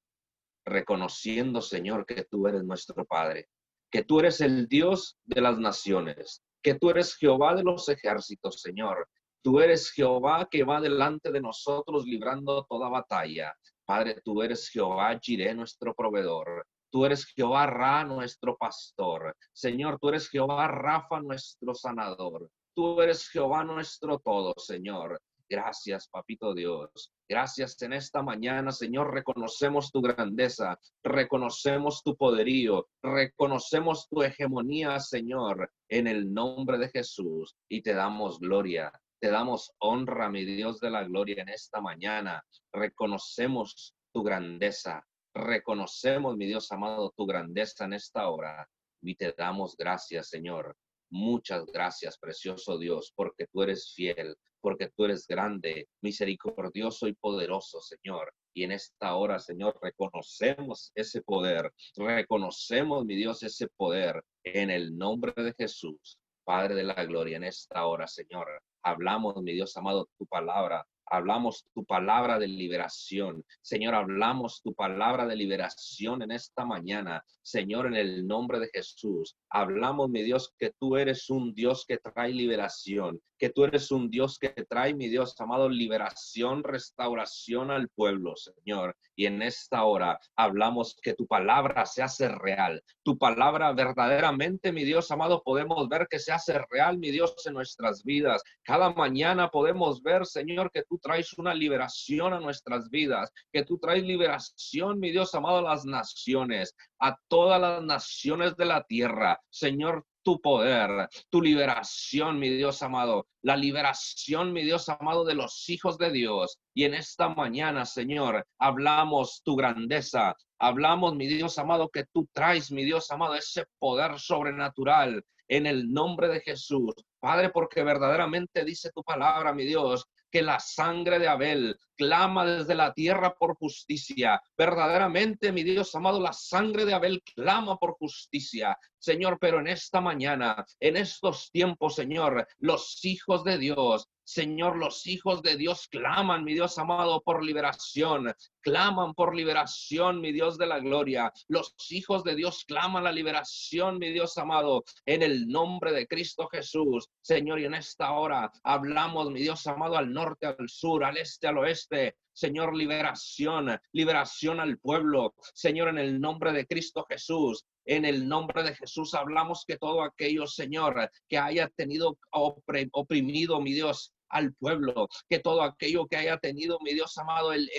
[0.64, 3.48] reconociendo, Señor, que tú eres nuestro Padre,
[3.90, 8.60] que tú eres el Dios de las naciones, que tú eres Jehová de los ejércitos,
[8.60, 9.08] Señor,
[9.46, 13.54] Tú eres Jehová que va delante de nosotros librando toda batalla.
[13.84, 16.66] Padre, tú eres Jehová Jireh, nuestro proveedor.
[16.90, 19.36] Tú eres Jehová Ra, nuestro pastor.
[19.52, 22.50] Señor, tú eres Jehová Rafa, nuestro sanador.
[22.74, 25.20] Tú eres Jehová nuestro todo, Señor.
[25.48, 27.12] Gracias, papito Dios.
[27.28, 29.14] Gracias en esta mañana, Señor.
[29.14, 37.54] Reconocemos tu grandeza, reconocemos tu poderío, reconocemos tu hegemonía, Señor, en el nombre de Jesús
[37.68, 38.90] y te damos gloria.
[39.26, 42.46] Te damos honra, mi Dios de la gloria, en esta mañana.
[42.72, 45.04] Reconocemos tu grandeza.
[45.34, 48.70] Reconocemos, mi Dios amado, tu grandeza en esta hora.
[49.02, 50.76] Y te damos gracias, Señor.
[51.10, 57.80] Muchas gracias, precioso Dios, porque tú eres fiel, porque tú eres grande, misericordioso y poderoso,
[57.80, 58.32] Señor.
[58.54, 64.96] Y en esta hora, Señor, reconocemos ese poder, reconocemos, mi Dios, ese poder en el
[64.96, 68.62] nombre de Jesús, Padre de la Gloria, en esta hora, Señor.
[68.86, 73.44] Hablamos, mi Dios amado, tu palabra hablamos tu palabra de liberación.
[73.62, 77.24] Señor, hablamos tu palabra de liberación en esta mañana.
[77.42, 81.98] Señor, en el nombre de Jesús, hablamos, mi Dios, que tú eres un Dios que
[81.98, 87.88] trae liberación, que tú eres un Dios que trae, mi Dios amado, liberación, restauración al
[87.88, 88.96] pueblo, Señor.
[89.14, 92.82] Y en esta hora hablamos que tu palabra se hace real.
[93.02, 97.54] Tu palabra verdaderamente, mi Dios amado, podemos ver que se hace real, mi Dios, en
[97.54, 98.42] nuestras vidas.
[98.62, 103.78] Cada mañana podemos ver, Señor, que tú traes una liberación a nuestras vidas, que tú
[103.78, 109.40] traes liberación, mi Dios amado, a las naciones, a todas las naciones de la tierra.
[109.50, 115.68] Señor, tu poder, tu liberación, mi Dios amado, la liberación, mi Dios amado, de los
[115.68, 116.58] hijos de Dios.
[116.74, 122.72] Y en esta mañana, Señor, hablamos tu grandeza, hablamos, mi Dios amado, que tú traes,
[122.72, 126.92] mi Dios amado, ese poder sobrenatural en el nombre de Jesús.
[127.20, 132.74] Padre, porque verdaderamente dice tu palabra, mi Dios, que la sangre de Abel clama desde
[132.74, 134.42] la tierra por justicia.
[134.56, 138.78] Verdaderamente, mi Dios amado, la sangre de Abel clama por justicia.
[138.98, 145.06] Señor, pero en esta mañana, en estos tiempos, Señor, los hijos de Dios Señor, los
[145.06, 148.34] hijos de Dios claman, mi Dios amado, por liberación.
[148.60, 151.32] Claman por liberación, mi Dios de la gloria.
[151.46, 156.48] Los hijos de Dios claman la liberación, mi Dios amado, en el nombre de Cristo
[156.48, 157.08] Jesús.
[157.20, 161.46] Señor, y en esta hora hablamos, mi Dios amado, al norte, al sur, al este,
[161.46, 161.85] al oeste,
[162.32, 165.34] Señor, liberación, liberación al pueblo.
[165.54, 170.02] Señor, en el nombre de Cristo Jesús, en el nombre de Jesús hablamos que todo
[170.02, 176.36] aquello, Señor, que haya tenido oprimido, mi Dios, al pueblo, que todo aquello que haya
[176.38, 177.70] tenido, mi Dios amado, el,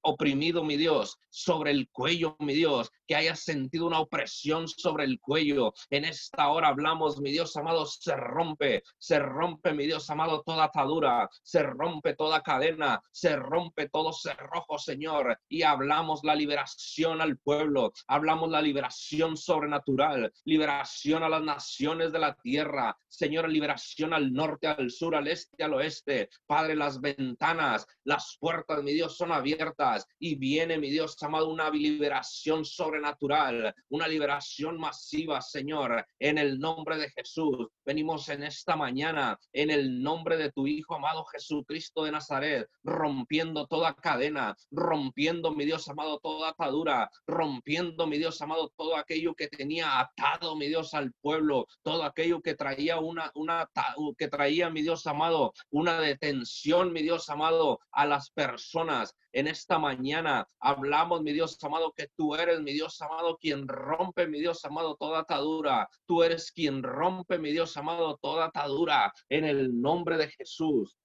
[0.00, 5.18] oprimido, mi Dios, sobre el cuello, mi Dios, que haya sentido una opresión sobre el
[5.18, 5.72] cuello.
[5.88, 10.64] En esta hora hablamos, mi Dios amado, se rompe, se rompe, mi Dios amado, toda
[10.64, 17.38] atadura, se rompe toda cadena, se rompe todo cerrojo, Señor, y hablamos la liberación al
[17.38, 24.32] pueblo, hablamos la liberación sobrenatural, liberación a las naciones de la tierra, Señor, liberación al
[24.32, 26.28] norte, al sur, al este, al oeste.
[26.46, 31.70] Padre, las ventanas, las puertas, mi Dios, son abiertas y viene, mi Dios amado, una
[31.70, 32.64] liberación
[32.98, 37.68] sobrenatural, una liberación masiva, Señor, en el nombre de Jesús.
[37.84, 43.66] Venimos en esta mañana, en el nombre de tu Hijo amado Jesucristo de Nazaret, rompiendo
[43.66, 49.48] toda cadena, rompiendo, mi Dios amado, toda atadura, rompiendo, mi Dios amado, todo aquello que
[49.48, 53.68] tenía atado, mi Dios, al pueblo, todo aquello que traía una, una,
[54.16, 59.78] que traía, mi Dios amado, una detención, mi Dios amado, a las personas en esta
[59.78, 64.64] mañana hablamos, mi Dios amado, que tú eres, mi Dios amado, quien rompe, mi Dios
[64.64, 65.88] amado, toda atadura.
[66.06, 70.96] Tú eres quien rompe, mi Dios amado, toda atadura en el nombre de Jesús.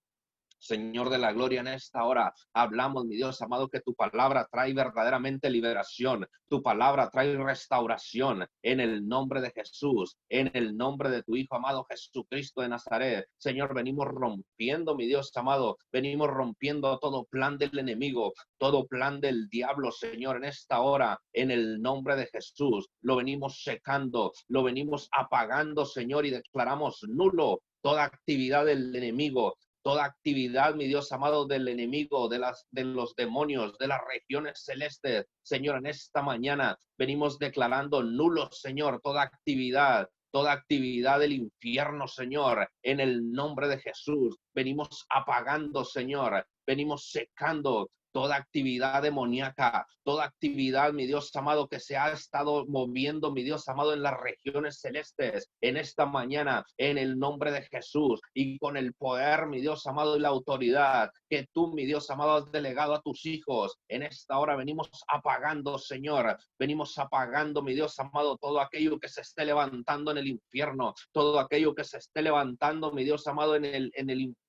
[0.64, 4.74] Señor de la gloria, en esta hora hablamos, mi Dios amado, que tu palabra trae
[4.74, 11.22] verdaderamente liberación, tu palabra trae restauración en el nombre de Jesús, en el nombre de
[11.22, 13.26] tu Hijo amado Jesucristo de Nazaret.
[13.36, 19.49] Señor, venimos rompiendo, mi Dios amado, venimos rompiendo todo plan del enemigo, todo plan del
[19.49, 22.88] diablo, Señor, en esta hora, en el nombre de Jesús.
[23.01, 30.05] Lo venimos secando, lo venimos apagando, Señor, y declaramos nulo toda actividad del enemigo, toda
[30.05, 35.27] actividad, mi Dios amado, del enemigo, de, las, de los demonios, de las regiones celestes.
[35.43, 42.69] Señor, en esta mañana venimos declarando nulo, Señor, toda actividad, toda actividad del infierno, Señor,
[42.81, 44.38] en el nombre de Jesús.
[44.55, 51.97] Venimos apagando, Señor, venimos secando toda actividad demoníaca, toda actividad, mi Dios amado, que se
[51.97, 57.18] ha estado moviendo, mi Dios amado, en las regiones celestes, en esta mañana, en el
[57.18, 61.74] nombre de Jesús y con el poder, mi Dios amado, y la autoridad que tú,
[61.74, 63.78] mi Dios amado, has delegado a tus hijos.
[63.89, 69.22] En esta hora venimos apagando, Señor, venimos apagando, mi Dios amado, todo aquello que se
[69.22, 73.66] esté levantando en el infierno, todo aquello que se esté levantando, mi Dios amado, en
[73.66, 74.43] el, en el infierno,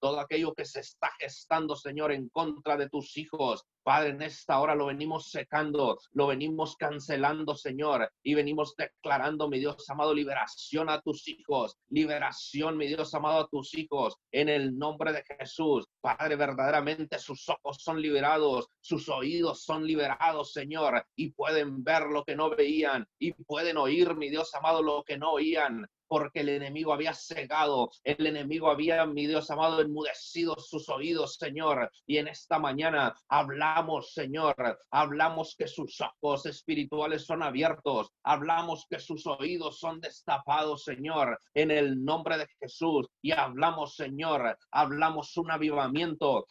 [0.00, 3.64] todo aquello que se está gestando, Señor, en contra de tus hijos.
[3.82, 9.58] Padre, en esta hora lo venimos secando, lo venimos cancelando, Señor, y venimos declarando, mi
[9.58, 14.76] Dios amado, liberación a tus hijos, liberación, mi Dios amado, a tus hijos, en el
[14.76, 15.86] nombre de Jesús.
[16.00, 22.24] Padre, verdaderamente sus ojos son liberados, sus oídos son liberados, Señor, y pueden ver lo
[22.24, 25.88] que no veían, y pueden oír, mi Dios amado, lo que no oían.
[26.08, 31.90] Porque el enemigo había cegado, el enemigo había, mi Dios amado, enmudecido sus oídos, Señor.
[32.06, 38.98] Y en esta mañana hablamos, Señor, hablamos que sus ojos espirituales son abiertos, hablamos que
[38.98, 43.06] sus oídos son destapados, Señor, en el nombre de Jesús.
[43.22, 46.46] Y hablamos, Señor, hablamos un avivamiento,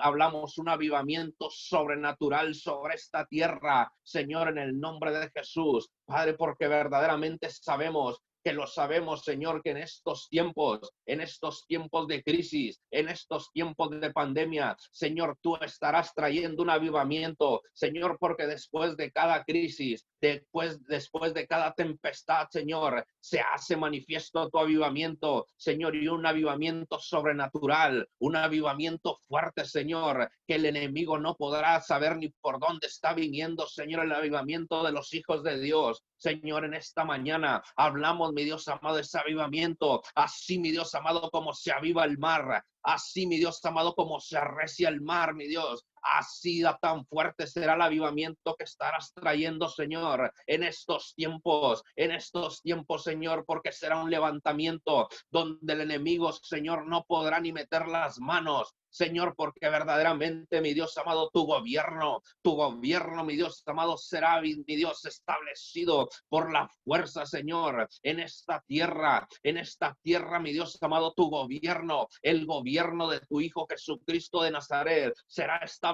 [0.00, 5.90] hablamos un avivamiento sobrenatural sobre esta tierra, Señor, en el nombre de Jesús.
[6.04, 12.06] Padre, porque verdaderamente sabemos que lo sabemos, Señor, que en estos tiempos, en estos tiempos
[12.08, 18.46] de crisis, en estos tiempos de pandemia, Señor, tú estarás trayendo un avivamiento, Señor, porque
[18.46, 25.46] después de cada crisis, después, después de cada tempestad, Señor, se hace manifiesto tu avivamiento,
[25.56, 32.16] Señor, y un avivamiento sobrenatural, un avivamiento fuerte, Señor, que el enemigo no podrá saber
[32.16, 36.02] ni por dónde está viniendo, Señor, el avivamiento de los hijos de Dios.
[36.22, 41.52] Señor, en esta mañana hablamos, mi Dios amado, ese avivamiento, así, mi Dios amado, como
[41.52, 45.84] se aviva el mar, así, mi Dios amado, como se arrecia el mar, mi Dios,
[46.02, 52.60] Así tan fuerte será el avivamiento que estarás trayendo, Señor, en estos tiempos, en estos
[52.60, 58.18] tiempos, Señor, porque será un levantamiento donde el enemigo, Señor, no podrá ni meter las
[58.18, 64.38] manos, Señor, porque verdaderamente, mi Dios amado, tu gobierno, tu gobierno, mi Dios amado, será,
[64.42, 70.76] mi Dios, establecido por la fuerza, Señor, en esta tierra, en esta tierra, mi Dios
[70.82, 75.91] amado, tu gobierno, el gobierno de tu Hijo Jesucristo de Nazaret, será establecido,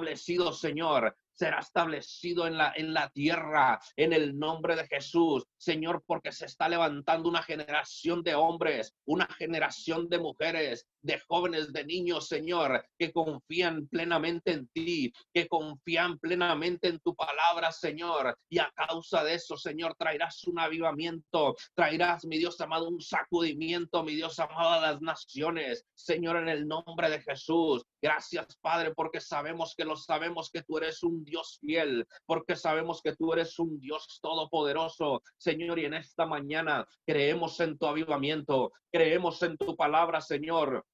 [0.52, 6.32] Señor, será establecido en la, en la tierra, en el nombre de Jesús, Señor, porque
[6.32, 12.26] se está levantando una generación de hombres, una generación de mujeres, de jóvenes, de niños,
[12.26, 18.36] Señor, que confían plenamente en ti, que confían plenamente en tu palabra, Señor.
[18.48, 24.02] Y a causa de eso, Señor, traerás un avivamiento, traerás, mi Dios amado, un sacudimiento,
[24.02, 27.84] mi Dios amado, a las naciones, Señor, en el nombre de Jesús.
[28.02, 33.00] Gracias, Padre, porque sabemos que lo sabemos que tú eres un Dios fiel, porque sabemos
[33.02, 38.72] que tú eres un Dios todopoderoso, Señor, y en esta mañana creemos en tu avivamiento,
[38.90, 40.84] creemos en tu palabra, Señor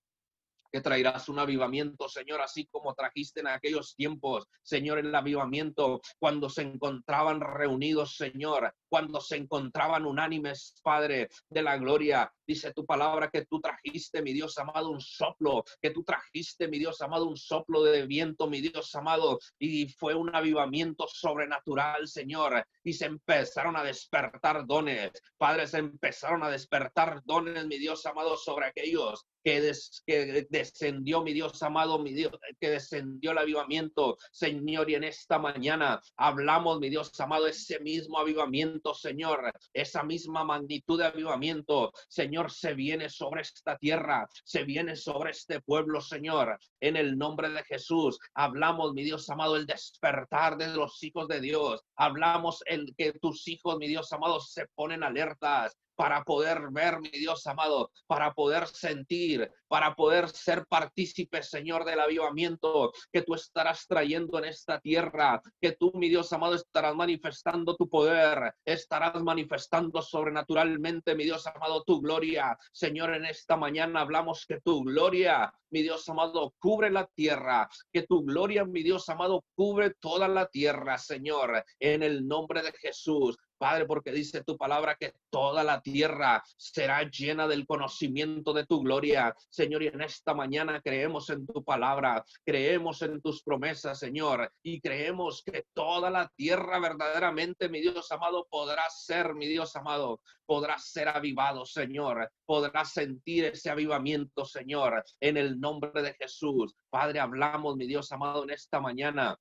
[0.75, 6.51] que traerás un avivamiento, Señor, así como trajiste en aquellos tiempos, Señor, el avivamiento, cuando
[6.51, 12.29] se encontraban reunidos, Señor, cuando se encontraban unánimes, Padre de la gloria.
[12.45, 16.81] Dice tu palabra que tú trajiste, mi Dios amado, un soplo, que tú trajiste, mi
[16.81, 22.66] Dios amado, un soplo de viento, mi Dios amado, y fue un avivamiento sobrenatural, Señor,
[22.83, 25.12] y se empezaron a despertar dones.
[25.39, 29.73] Padre, se empezaron a despertar dones, mi Dios amado, sobre aquellos que,
[30.07, 35.39] que descendió, mi Dios amado, mi Dios, que descendió el avivamiento, Señor, y en esta
[35.39, 42.51] mañana hablamos, mi Dios amado, ese mismo avivamiento, Señor, esa misma magnitud de avivamiento, Señor,
[42.51, 47.63] se viene sobre esta tierra, se viene sobre este pueblo, Señor, en el nombre de
[47.65, 48.19] Jesús.
[48.35, 51.83] Hablamos, mi Dios amado, el despertar de los hijos de Dios.
[51.97, 57.11] Hablamos el que tus hijos, mi Dios amado, se ponen alertas, para poder ver, mi
[57.11, 63.87] Dios amado, para poder sentir, para poder ser partícipe, Señor, del avivamiento que tú estarás
[63.87, 70.03] trayendo en esta tierra, que tú, mi Dios amado, estarás manifestando tu poder, estarás manifestando
[70.03, 72.57] sobrenaturalmente, mi Dios amado, tu gloria.
[72.73, 78.03] Señor, en esta mañana hablamos que tu gloria, mi Dios amado, cubre la tierra, que
[78.03, 83.37] tu gloria, mi Dios amado, cubre toda la tierra, Señor, en el nombre de Jesús.
[83.65, 88.83] Padre, porque dice tu palabra que toda la tierra será llena del conocimiento de tu
[88.83, 89.35] gloria.
[89.49, 94.83] Señor, y en esta mañana creemos en tu palabra, creemos en tus promesas, Señor, y
[94.83, 100.79] creemos que toda la tierra verdaderamente, mi Dios amado, podrá ser, mi Dios amado, podrá
[100.79, 106.75] ser avivado, Señor, podrá sentir ese avivamiento, Señor, en el nombre de Jesús.
[106.91, 109.39] Padre, hablamos, mi Dios amado, en esta mañana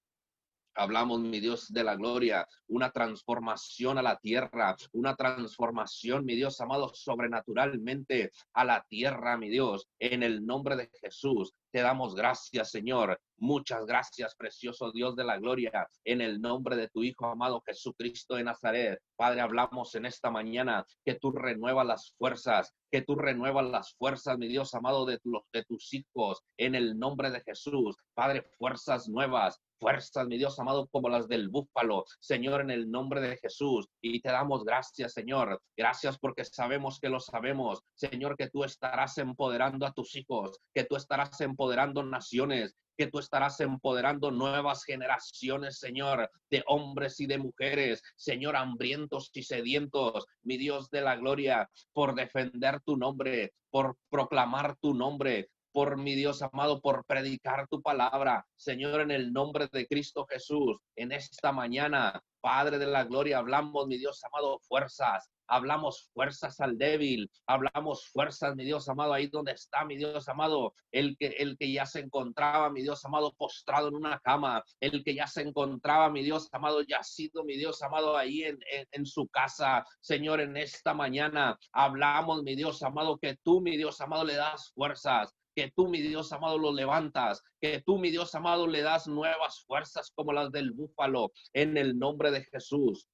[0.75, 6.59] Hablamos, mi Dios, de la gloria, una transformación a la tierra, una transformación, mi Dios
[6.61, 11.53] amado, sobrenaturalmente a la tierra, mi Dios, en el nombre de Jesús.
[11.71, 13.19] Te damos gracias, Señor.
[13.43, 18.35] Muchas gracias, precioso Dios de la gloria, en el nombre de tu Hijo amado Jesucristo
[18.35, 19.01] de Nazaret.
[19.17, 24.37] Padre, hablamos en esta mañana que tú renuevas las fuerzas, que tú renuevas las fuerzas,
[24.37, 25.19] mi Dios amado, de,
[25.51, 27.97] de tus hijos, en el nombre de Jesús.
[28.13, 33.19] Padre, fuerzas nuevas, fuerzas, mi Dios amado, como las del búfalo, Señor, en el nombre
[33.19, 33.89] de Jesús.
[34.01, 35.61] Y te damos gracias, Señor.
[35.75, 40.85] Gracias porque sabemos que lo sabemos, Señor, que tú estarás empoderando a tus hijos, que
[40.85, 47.37] tú estarás empoderando naciones, que tú estarás empoderando nuevas generaciones, Señor, de hombres y de
[47.37, 53.97] mujeres, Señor, hambrientos y sedientos, mi Dios de la gloria, por defender tu nombre, por
[54.09, 58.45] proclamar tu nombre, por mi Dios amado, por predicar tu palabra.
[58.55, 63.87] Señor, en el nombre de Cristo Jesús, en esta mañana, Padre de la Gloria, hablamos,
[63.87, 69.53] mi Dios amado, fuerzas, hablamos fuerzas al débil, hablamos fuerzas, mi Dios amado, ahí donde
[69.53, 73.87] está, mi Dios amado, el que, el que ya se encontraba, mi Dios amado, postrado
[73.87, 77.57] en una cama, el que ya se encontraba, mi Dios amado, ya ha sido, mi
[77.57, 78.59] Dios amado, ahí en,
[78.91, 79.85] en su casa.
[80.01, 84.71] Señor, en esta mañana hablamos, mi Dios amado, que tú, mi Dios amado, le das
[84.75, 89.07] fuerzas, que tú, mi Dios amado, lo levantas, que tú, mi Dios amado, le das
[89.07, 93.07] nuevas fuerzas como las del búfalo, en el nombre de Jesús.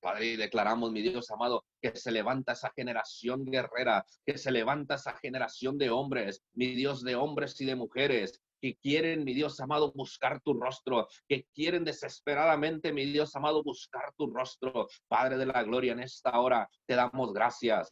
[0.00, 4.96] Padre, y declaramos, mi Dios amado, que se levanta esa generación guerrera, que se levanta
[4.96, 9.60] esa generación de hombres, mi Dios, de hombres y de mujeres, que quieren, mi Dios
[9.60, 14.88] amado, buscar tu rostro, que quieren desesperadamente, mi Dios amado, buscar tu rostro.
[15.08, 17.90] Padre de la gloria, en esta hora te damos gracias.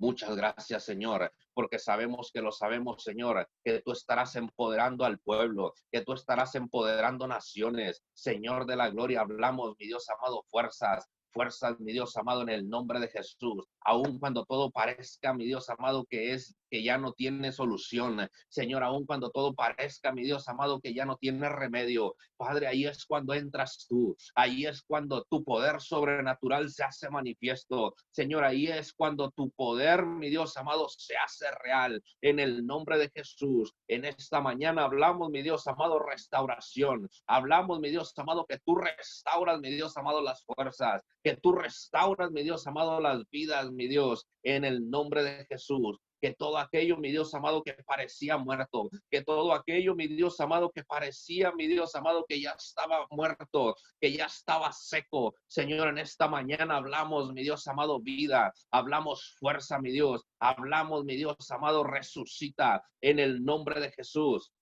[0.00, 5.74] Muchas gracias, Señor, porque sabemos que lo sabemos, Señor, que tú estarás empoderando al pueblo,
[5.90, 8.04] que tú estarás empoderando naciones.
[8.12, 12.68] Señor de la gloria, hablamos, mi Dios amado, fuerzas, fuerzas, mi Dios amado, en el
[12.68, 13.64] nombre de Jesús.
[13.80, 18.28] Aun cuando todo parezca, mi Dios amado, que es que ya no tiene solución.
[18.48, 22.14] Señor, aun cuando todo parezca, mi Dios amado, que ya no tiene remedio.
[22.36, 24.16] Padre, ahí es cuando entras tú.
[24.34, 27.94] Ahí es cuando tu poder sobrenatural se hace manifiesto.
[28.10, 32.02] Señor, ahí es cuando tu poder, mi Dios amado, se hace real.
[32.20, 37.08] En el nombre de Jesús, en esta mañana hablamos, mi Dios amado, restauración.
[37.26, 41.02] Hablamos, mi Dios amado, que tú restauras, mi Dios amado, las fuerzas.
[41.22, 45.98] Que tú restauras, mi Dios amado, las vidas, mi Dios, en el nombre de Jesús
[46.20, 50.70] que todo aquello, mi Dios amado, que parecía muerto, que todo aquello, mi Dios amado,
[50.70, 55.34] que parecía, mi Dios amado, que ya estaba muerto, que ya estaba seco.
[55.46, 61.16] Señor, en esta mañana hablamos, mi Dios amado, vida, hablamos fuerza, mi Dios, hablamos, mi
[61.16, 64.52] Dios amado, resucita en el nombre de Jesús.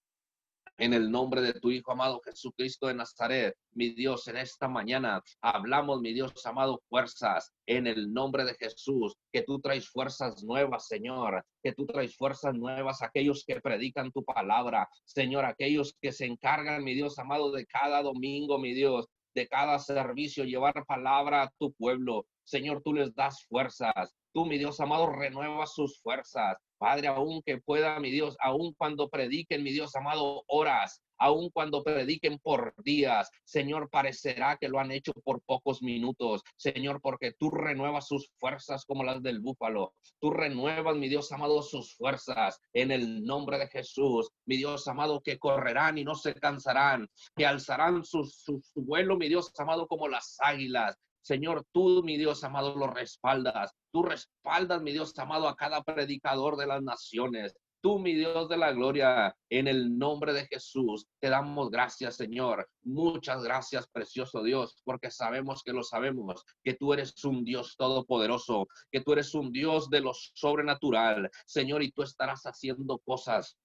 [0.79, 5.23] En el nombre de tu Hijo amado Jesucristo de Nazaret, mi Dios, en esta mañana
[5.41, 10.87] hablamos, mi Dios amado, fuerzas en el nombre de Jesús, que tú traes fuerzas nuevas,
[10.87, 16.13] Señor, que tú traes fuerzas nuevas a aquellos que predican tu palabra, Señor, aquellos que
[16.13, 21.45] se encargan, mi Dios amado, de cada domingo, mi Dios, de cada servicio, llevar palabra
[21.45, 22.27] a tu pueblo.
[22.47, 24.15] Señor, tú les das fuerzas.
[24.33, 26.57] Tú, mi Dios amado, renuevas sus fuerzas.
[26.79, 31.83] Padre, aún que pueda, mi Dios, aún cuando prediquen, mi Dios amado, horas, aún cuando
[31.83, 37.51] prediquen por días, Señor, parecerá que lo han hecho por pocos minutos, Señor, porque tú
[37.51, 39.95] renuevas sus fuerzas como las del búfalo.
[40.21, 45.21] Tú renuevas, mi Dios amado, sus fuerzas en el nombre de Jesús, mi Dios amado,
[45.23, 48.31] que correrán y no se cansarán, que alzarán su
[48.75, 50.97] vuelo, mi Dios amado, como las águilas.
[51.27, 53.73] Señor, tú, mi Dios amado, lo respaldas.
[53.91, 57.53] Tú respaldas, mi Dios amado, a cada predicador de las naciones.
[57.81, 62.69] Tú, mi Dios de la gloria, en el nombre de Jesús, te damos gracias, Señor.
[62.85, 68.69] Muchas gracias, precioso Dios, porque sabemos que lo sabemos, que tú eres un Dios todopoderoso,
[68.93, 73.59] que tú eres un Dios de lo sobrenatural, Señor, y tú estarás haciendo cosas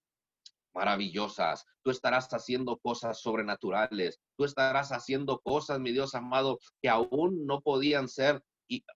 [0.73, 1.65] maravillosas.
[1.83, 4.19] Tú estarás haciendo cosas sobrenaturales.
[4.37, 8.43] Tú estarás haciendo cosas, mi Dios amado, que aún no podían ser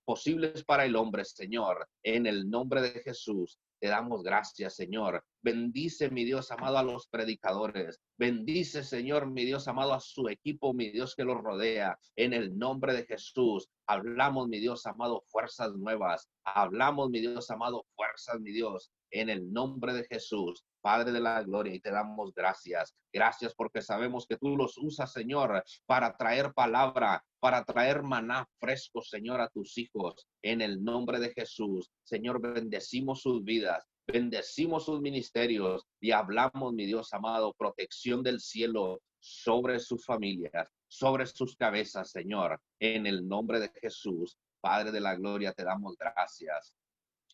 [0.05, 1.87] posibles para el hombre, Señor.
[2.03, 5.23] En el nombre de Jesús, te damos gracias, Señor.
[5.43, 7.99] Bendice, mi Dios amado, a los predicadores.
[8.17, 11.99] Bendice, Señor, mi Dios amado, a su equipo, mi Dios que los rodea.
[12.15, 16.29] En el nombre de Jesús, hablamos, mi Dios amado, fuerzas nuevas.
[16.45, 18.91] Hablamos, mi Dios amado, fuerzas, mi Dios.
[19.15, 22.93] En el nombre de Jesús, Padre de la Gloria, y te damos gracias.
[23.13, 29.01] Gracias porque sabemos que tú los usas, Señor, para traer palabra, para traer maná fresco,
[29.01, 30.27] Señor, a tus hijos.
[30.41, 33.87] En el nombre de Jesús, Señor, bendecimos sus vidas.
[34.05, 41.25] Bendecimos sus ministerios y hablamos, mi Dios amado, protección del cielo sobre sus familias, sobre
[41.25, 42.59] sus cabezas, Señor.
[42.81, 46.75] En el nombre de Jesús, Padre de la Gloria, te damos gracias.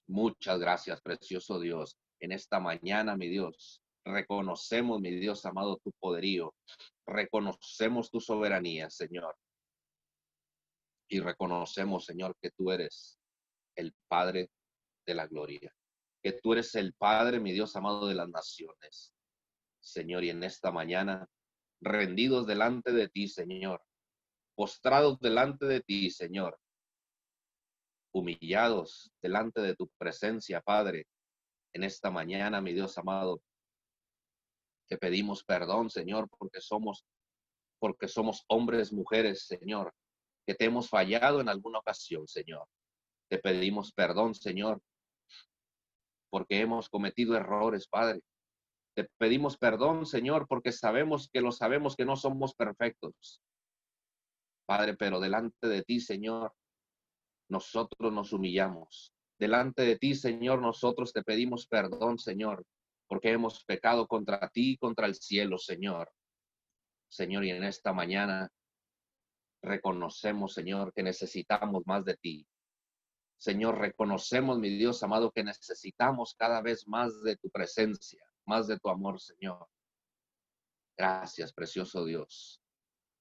[0.07, 3.81] Muchas gracias, precioso Dios en esta mañana, mi Dios.
[4.05, 6.55] Reconocemos, mi Dios amado, tu poderío.
[7.05, 9.35] Reconocemos tu soberanía, Señor.
[11.09, 13.19] Y reconocemos, Señor, que tú eres
[13.75, 14.49] el Padre
[15.05, 15.73] de la gloria.
[16.23, 19.13] Que tú eres el Padre, mi Dios amado, de las naciones.
[19.81, 21.27] Señor, y en esta mañana,
[21.81, 23.83] rendidos delante de ti, Señor.
[24.55, 26.59] Postrados delante de ti, Señor.
[28.13, 31.07] Humillados delante de tu presencia, Padre
[31.73, 33.41] en esta mañana, mi Dios amado.
[34.87, 37.05] Te pedimos perdón, Señor, porque somos
[37.79, 39.91] porque somos hombres, mujeres, Señor,
[40.45, 42.67] que te hemos fallado en alguna ocasión, Señor.
[43.27, 44.79] Te pedimos perdón, Señor,
[46.29, 48.21] porque hemos cometido errores, Padre.
[48.95, 53.41] Te pedimos perdón, Señor, porque sabemos que lo sabemos que no somos perfectos.
[54.67, 56.53] Padre, pero delante de ti, Señor,
[57.51, 59.13] nosotros nos humillamos.
[59.37, 62.65] Delante de ti, Señor, nosotros te pedimos perdón, Señor,
[63.07, 66.09] porque hemos pecado contra ti y contra el cielo, Señor.
[67.09, 68.49] Señor, y en esta mañana
[69.61, 72.47] reconocemos, Señor, que necesitamos más de ti.
[73.37, 78.79] Señor, reconocemos, mi Dios amado, que necesitamos cada vez más de tu presencia, más de
[78.79, 79.67] tu amor, Señor.
[80.97, 82.61] Gracias, precioso Dios.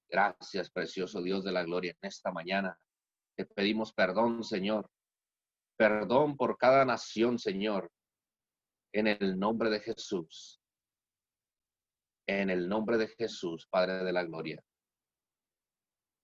[0.09, 1.97] Gracias, precioso Dios de la gloria.
[2.01, 2.79] En esta mañana
[3.47, 4.91] pedimos perdón, Señor.
[5.77, 7.91] Perdón por cada nación, Señor.
[8.93, 10.61] En el nombre de Jesús
[12.39, 14.63] en el nombre de Jesús, Padre de la Gloria.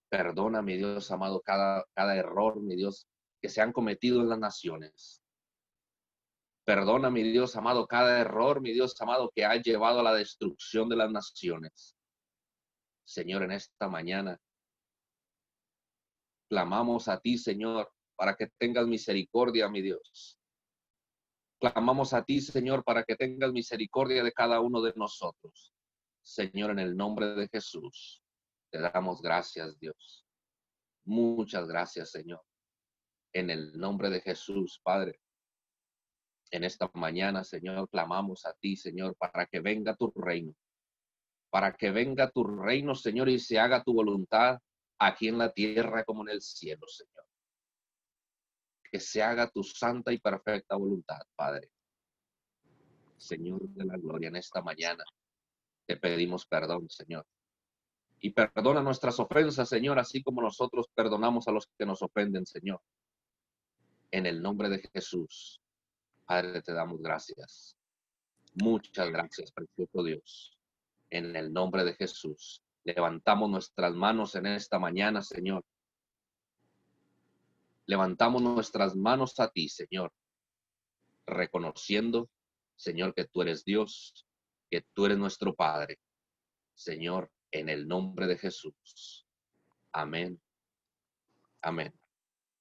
[0.08, 3.08] Perdona, mi Dios amado, cada, cada error, mi Dios,
[3.42, 5.20] que se han cometido en las naciones.
[6.64, 10.88] Perdona, mi Dios amado, cada error, mi Dios amado, que ha llevado a la destrucción
[10.88, 11.96] de las naciones.
[13.04, 14.38] Señor, en esta mañana,
[16.48, 20.38] clamamos a ti, Señor, para que tengas misericordia, mi Dios.
[21.60, 25.72] Clamamos a ti, Señor, para que tengas misericordia de cada uno de nosotros.
[26.22, 28.22] Señor, en el nombre de Jesús,
[28.70, 30.26] te damos gracias, Dios.
[31.04, 32.42] Muchas gracias, Señor.
[33.32, 35.20] En el nombre de Jesús, Padre.
[36.50, 40.54] En esta mañana, Señor, clamamos a ti, Señor, para que venga tu reino.
[41.50, 44.58] Para que venga tu reino, Señor, y se haga tu voluntad
[44.98, 47.24] aquí en la tierra como en el cielo, Señor.
[48.90, 51.70] Que se haga tu santa y perfecta voluntad, Padre.
[53.16, 55.04] Señor de la gloria, en esta mañana
[55.86, 57.26] te pedimos perdón, Señor.
[58.20, 62.80] Y perdona nuestras ofensas, Señor, así como nosotros perdonamos a los que nos ofenden, Señor.
[64.10, 65.60] En el nombre de Jesús,
[66.24, 67.76] Padre, te damos gracias.
[68.54, 70.58] Muchas gracias, precioso Dios.
[71.10, 75.64] En el nombre de Jesús, levantamos nuestras manos en esta mañana, Señor.
[77.86, 80.12] Levantamos nuestras manos a ti, Señor,
[81.26, 82.28] reconociendo,
[82.76, 84.26] Señor, que tú eres Dios,
[84.70, 85.98] que tú eres nuestro Padre.
[86.74, 89.26] Señor, en el nombre de Jesús.
[89.92, 90.40] Amén.
[91.62, 91.92] Amén.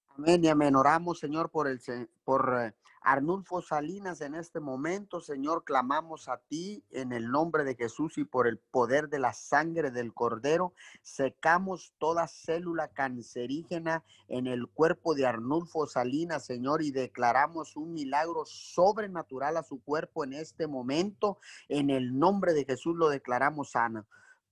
[0.09, 0.76] Amén y amén.
[0.76, 1.80] Oramos, Señor, por el
[2.23, 2.73] por eh,
[3.05, 8.25] Arnulfo Salinas en este momento, Señor, clamamos a ti en el nombre de Jesús y
[8.25, 10.73] por el poder de la sangre del Cordero.
[11.03, 18.43] Secamos toda célula cancerígena en el cuerpo de Arnulfo Salinas, Señor, y declaramos un milagro
[18.47, 21.37] sobrenatural a su cuerpo en este momento.
[21.69, 24.07] En el nombre de Jesús lo declaramos sana.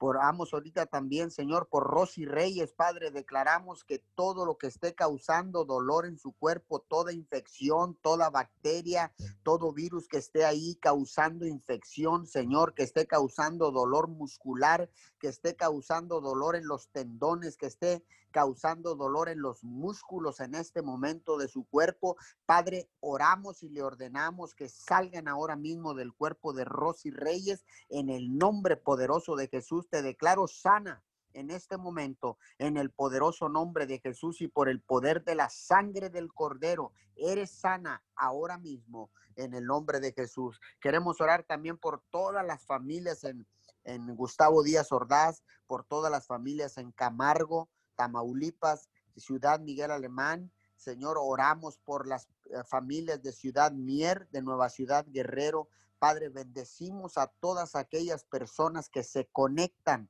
[0.06, 5.64] Oramos ahorita también, Señor, por Rosy Reyes, Padre, declaramos que todo lo que esté causando
[5.64, 12.28] dolor en su cuerpo, toda infección, toda bacteria, todo virus que esté ahí causando infección,
[12.28, 14.90] Señor, que esté causando dolor muscular,
[15.22, 18.04] que esté causando dolor en los tendones, que esté
[18.34, 22.18] causando dolor en los músculos en este momento de su cuerpo.
[22.46, 27.64] Padre, oramos y le ordenamos que salgan ahora mismo del cuerpo de Rosy Reyes.
[27.88, 31.04] En el nombre poderoso de Jesús te declaro sana
[31.34, 35.50] en este momento, en el poderoso nombre de Jesús y por el poder de la
[35.50, 36.92] sangre del Cordero.
[37.16, 40.60] Eres sana ahora mismo en el nombre de Jesús.
[40.80, 43.48] Queremos orar también por todas las familias en,
[43.84, 50.52] en Gustavo Díaz Ordaz, por todas las familias en Camargo, Tamaulipas, Ciudad Miguel Alemán.
[50.76, 55.70] Señor, oramos por las eh, familias de Ciudad Mier, de Nueva Ciudad Guerrero.
[56.00, 60.10] Padre, bendecimos a todas aquellas personas que se conectan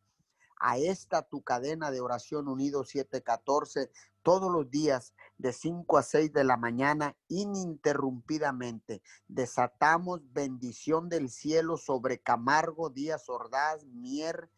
[0.60, 3.92] a esta tu cadena de oración unido 714
[4.24, 9.02] todos los días de 5 a 6 de la mañana ininterrumpidamente.
[9.28, 14.50] Desatamos bendición del cielo sobre Camargo, Díaz Ordaz, Mier,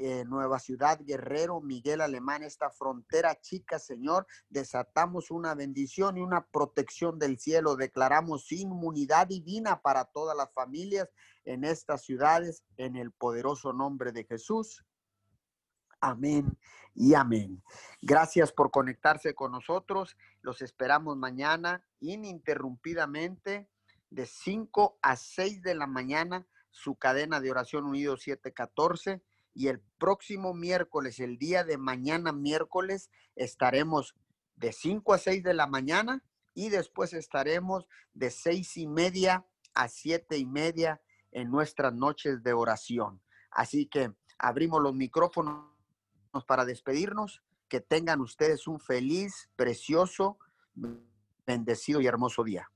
[0.00, 6.46] eh, Nueva Ciudad, Guerrero, Miguel Alemán, esta frontera chica, Señor, desatamos una bendición y una
[6.46, 7.74] protección del cielo.
[7.74, 11.08] Declaramos inmunidad divina para todas las familias
[11.44, 14.84] en estas ciudades, en el poderoso nombre de Jesús.
[16.00, 16.56] Amén
[16.94, 17.60] y amén.
[18.00, 20.16] Gracias por conectarse con nosotros.
[20.42, 23.68] Los esperamos mañana ininterrumpidamente
[24.10, 29.24] de 5 a 6 de la mañana, su cadena de oración unido 714
[29.58, 34.14] y el próximo miércoles, el día de mañana miércoles, estaremos
[34.54, 36.22] de 5 a 6 de la mañana
[36.54, 37.84] y después estaremos
[38.14, 39.44] de seis y media
[39.74, 41.02] a siete y media
[41.32, 43.20] en nuestras noches de oración.
[43.50, 45.64] Así que abrimos los micrófonos
[46.46, 47.42] para despedirnos.
[47.68, 50.38] Que tengan ustedes un feliz, precioso,
[51.46, 52.70] bendecido y hermoso día.